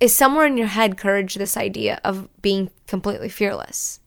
is 0.00 0.14
somewhere 0.14 0.46
in 0.46 0.56
your 0.56 0.66
head 0.66 0.98
courage 0.98 1.34
this 1.34 1.56
idea 1.56 2.00
of 2.04 2.28
being 2.42 2.70
completely 2.86 3.28
fearless? 3.28 4.00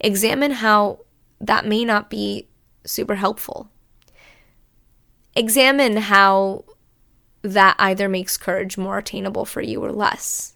Examine 0.00 0.52
how 0.52 1.00
that 1.40 1.66
may 1.66 1.84
not 1.84 2.10
be 2.10 2.48
super 2.84 3.16
helpful. 3.16 3.70
Examine 5.34 5.96
how 5.96 6.64
that 7.42 7.76
either 7.78 8.08
makes 8.08 8.36
courage 8.36 8.78
more 8.78 8.98
attainable 8.98 9.44
for 9.44 9.60
you 9.60 9.84
or 9.84 9.92
less. 9.92 10.54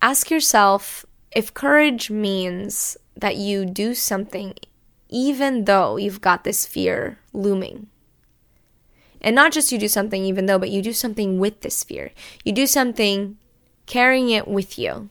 Ask 0.00 0.30
yourself 0.30 1.06
if 1.34 1.54
courage 1.54 2.10
means 2.10 2.96
that 3.16 3.36
you 3.36 3.64
do 3.64 3.94
something 3.94 4.54
even 5.08 5.64
though 5.64 5.96
you've 5.96 6.20
got 6.20 6.42
this 6.42 6.66
fear 6.66 7.18
looming. 7.32 7.86
And 9.24 9.34
not 9.34 9.52
just 9.52 9.72
you 9.72 9.78
do 9.78 9.88
something 9.88 10.24
even 10.24 10.46
though, 10.46 10.58
but 10.58 10.70
you 10.70 10.82
do 10.82 10.92
something 10.92 11.40
with 11.40 11.62
this 11.62 11.82
fear. 11.82 12.12
You 12.44 12.52
do 12.52 12.66
something 12.66 13.38
carrying 13.86 14.30
it 14.30 14.46
with 14.46 14.78
you. 14.78 15.08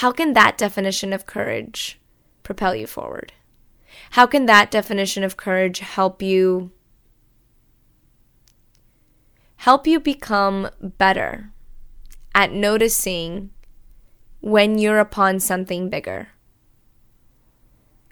How 0.00 0.10
can 0.10 0.32
that 0.32 0.56
definition 0.58 1.12
of 1.12 1.26
courage 1.26 2.00
propel 2.42 2.74
you 2.74 2.86
forward? 2.86 3.32
How 4.12 4.26
can 4.26 4.46
that 4.46 4.70
definition 4.70 5.22
of 5.22 5.36
courage 5.36 5.80
help 5.80 6.22
you 6.22 6.72
help 9.56 9.86
you 9.86 10.00
become 10.00 10.68
better 10.80 11.52
at 12.34 12.50
noticing 12.50 13.50
when 14.42 14.76
you're 14.76 14.98
upon 14.98 15.38
something 15.38 15.88
bigger. 15.88 16.28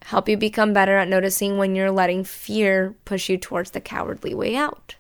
Help 0.02 0.28
you 0.28 0.36
become 0.36 0.72
better 0.72 0.96
at 0.96 1.08
noticing 1.08 1.58
when 1.58 1.74
you're 1.74 1.90
letting 1.90 2.24
fear 2.24 2.96
push 3.04 3.28
you 3.28 3.36
towards 3.36 3.70
the 3.70 3.80
cowardly 3.80 4.34
way 4.34 4.56
out. 4.56 4.96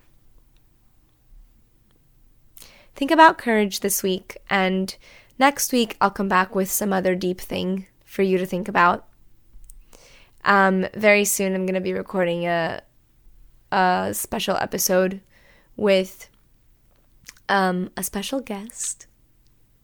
Think 2.94 3.10
about 3.10 3.38
courage 3.38 3.80
this 3.80 4.02
week, 4.02 4.36
and 4.50 4.94
next 5.38 5.72
week 5.72 5.96
I'll 6.00 6.10
come 6.10 6.28
back 6.28 6.54
with 6.54 6.70
some 6.70 6.92
other 6.92 7.14
deep 7.14 7.40
thing 7.40 7.86
for 8.04 8.22
you 8.22 8.36
to 8.38 8.46
think 8.46 8.68
about. 8.68 9.06
Um, 10.44 10.86
very 10.94 11.24
soon 11.24 11.54
I'm 11.54 11.66
going 11.66 11.74
to 11.74 11.80
be 11.80 11.92
recording 11.92 12.46
a 12.46 12.82
a 13.72 14.10
special 14.12 14.56
episode 14.56 15.20
with 15.76 16.28
um, 17.48 17.90
a 17.96 18.02
special 18.02 18.40
guest. 18.40 19.06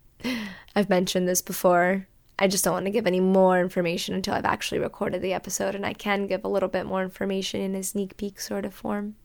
I've 0.77 0.89
mentioned 0.89 1.29
this 1.29 1.43
before. 1.43 2.09
I 2.39 2.49
just 2.49 2.65
don't 2.65 2.75
want 2.75 2.87
to 2.87 2.93
give 2.93 3.07
any 3.07 3.21
more 3.21 3.61
information 3.61 4.15
until 4.15 4.35
I've 4.35 4.45
actually 4.45 4.79
recorded 4.79 5.23
the 5.23 5.33
episode, 5.33 5.75
and 5.75 5.87
I 5.87 5.95
can 5.95 6.27
give 6.27 6.45
a 6.45 6.49
little 6.49 6.69
bit 6.69 6.85
more 6.85 7.03
information 7.03 7.61
in 7.61 7.75
a 7.75 7.83
sneak 7.83 8.17
peek 8.17 8.41
sort 8.41 8.67
of 8.67 8.75
form. 8.75 9.17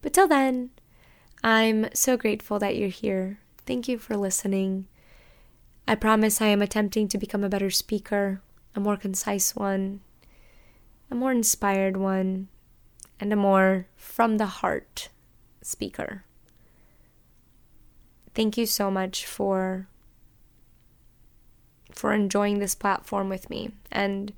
But 0.00 0.12
till 0.12 0.28
then, 0.28 0.70
I'm 1.42 1.88
so 1.92 2.16
grateful 2.16 2.58
that 2.60 2.76
you're 2.76 2.88
here. 2.88 3.40
Thank 3.66 3.88
you 3.88 3.98
for 3.98 4.16
listening. 4.16 4.86
I 5.88 5.94
promise 5.96 6.40
I 6.40 6.46
am 6.46 6.62
attempting 6.62 7.08
to 7.08 7.18
become 7.18 7.42
a 7.42 7.48
better 7.48 7.70
speaker, 7.70 8.40
a 8.76 8.80
more 8.80 8.96
concise 8.96 9.56
one, 9.56 10.00
a 11.10 11.14
more 11.14 11.32
inspired 11.32 11.96
one, 11.96 12.48
and 13.18 13.32
a 13.32 13.36
more 13.36 13.88
from 13.96 14.38
the 14.38 14.46
heart 14.46 15.08
speaker. 15.62 16.24
Thank 18.34 18.56
you 18.56 18.66
so 18.66 18.90
much 18.90 19.26
for 19.26 19.88
for 21.94 22.12
enjoying 22.12 22.58
this 22.58 22.74
platform 22.74 23.28
with 23.28 23.48
me 23.48 23.70
and 23.90 24.32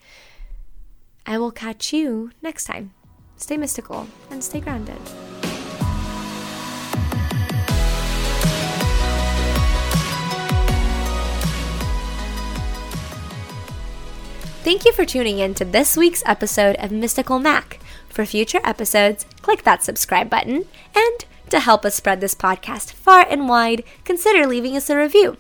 I 1.27 1.39
will 1.39 1.51
catch 1.51 1.93
you 1.93 2.31
next 2.41 2.65
time. 2.65 2.93
Stay 3.37 3.57
mystical 3.57 4.07
and 4.31 4.43
stay 4.43 4.61
grounded. 4.61 4.99
Thank 14.67 14.85
you 14.85 14.93
for 14.93 15.05
tuning 15.05 15.39
in 15.39 15.55
to 15.55 15.65
this 15.65 15.97
week's 15.97 16.25
episode 16.27 16.75
of 16.81 16.91
Mystical 16.91 17.39
Mac. 17.39 17.79
For 18.09 18.27
future 18.27 18.61
episodes, 18.65 19.25
click 19.41 19.63
that 19.63 19.85
subscribe 19.85 20.29
button, 20.29 20.65
and 20.93 21.25
to 21.51 21.61
help 21.61 21.85
us 21.85 21.95
spread 21.95 22.21
this 22.21 22.35
podcast 22.35 22.93
far 22.93 23.25
and 23.29 23.49
wide, 23.49 23.85
consider 24.05 24.45
leaving 24.45 24.77
us 24.77 24.91
a 24.91 24.97
review. 24.97 25.37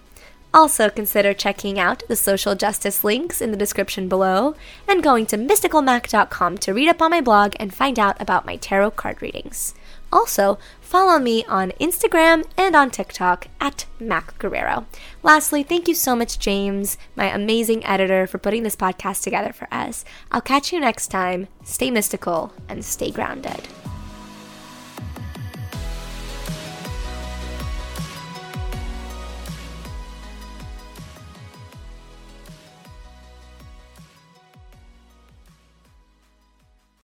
Also, 0.57 0.89
consider 0.89 1.35
checking 1.35 1.79
out 1.79 2.03
the 2.09 2.17
social 2.17 2.55
justice 2.55 3.05
links 3.05 3.43
in 3.43 3.51
the 3.51 3.59
description 3.59 4.09
below 4.09 4.55
and 4.89 5.03
going 5.03 5.27
to 5.27 5.37
mysticalmac.com 5.37 6.57
to 6.57 6.73
read 6.73 6.89
up 6.89 7.03
on 7.03 7.11
my 7.11 7.21
blog 7.21 7.55
and 7.61 7.75
find 7.75 7.99
out 7.99 8.19
about 8.19 8.47
my 8.47 8.57
tarot 8.57 8.93
card 8.93 9.21
readings. 9.21 9.75
Also, 10.11 10.59
follow 10.81 11.19
me 11.19 11.45
on 11.45 11.73
Instagram 11.73 12.43
and 12.57 12.75
on 12.75 12.91
TikTok 12.91 13.49
at 13.61 13.85
Mac 14.01 14.39
Guerrero. 14.39 14.87
Lastly, 15.23 15.63
thank 15.63 15.89
you 15.89 15.95
so 15.95 16.17
much, 16.17 16.39
James, 16.39 16.97
my 17.15 17.27
amazing 17.27 17.85
editor, 17.85 18.27
for 18.27 18.39
putting 18.39 18.63
this 18.63 18.77
podcast 18.77 19.23
together 19.25 19.53
for 19.53 19.69
us. 19.71 20.07
I'll 20.33 20.41
catch 20.41 20.73
you 20.73 20.81
next 20.81 21.09
time. 21.09 21.49
Stay 21.65 21.91
mystical 21.91 22.55
and 22.67 22.83
stay 22.83 23.11
grounded. 23.11 23.69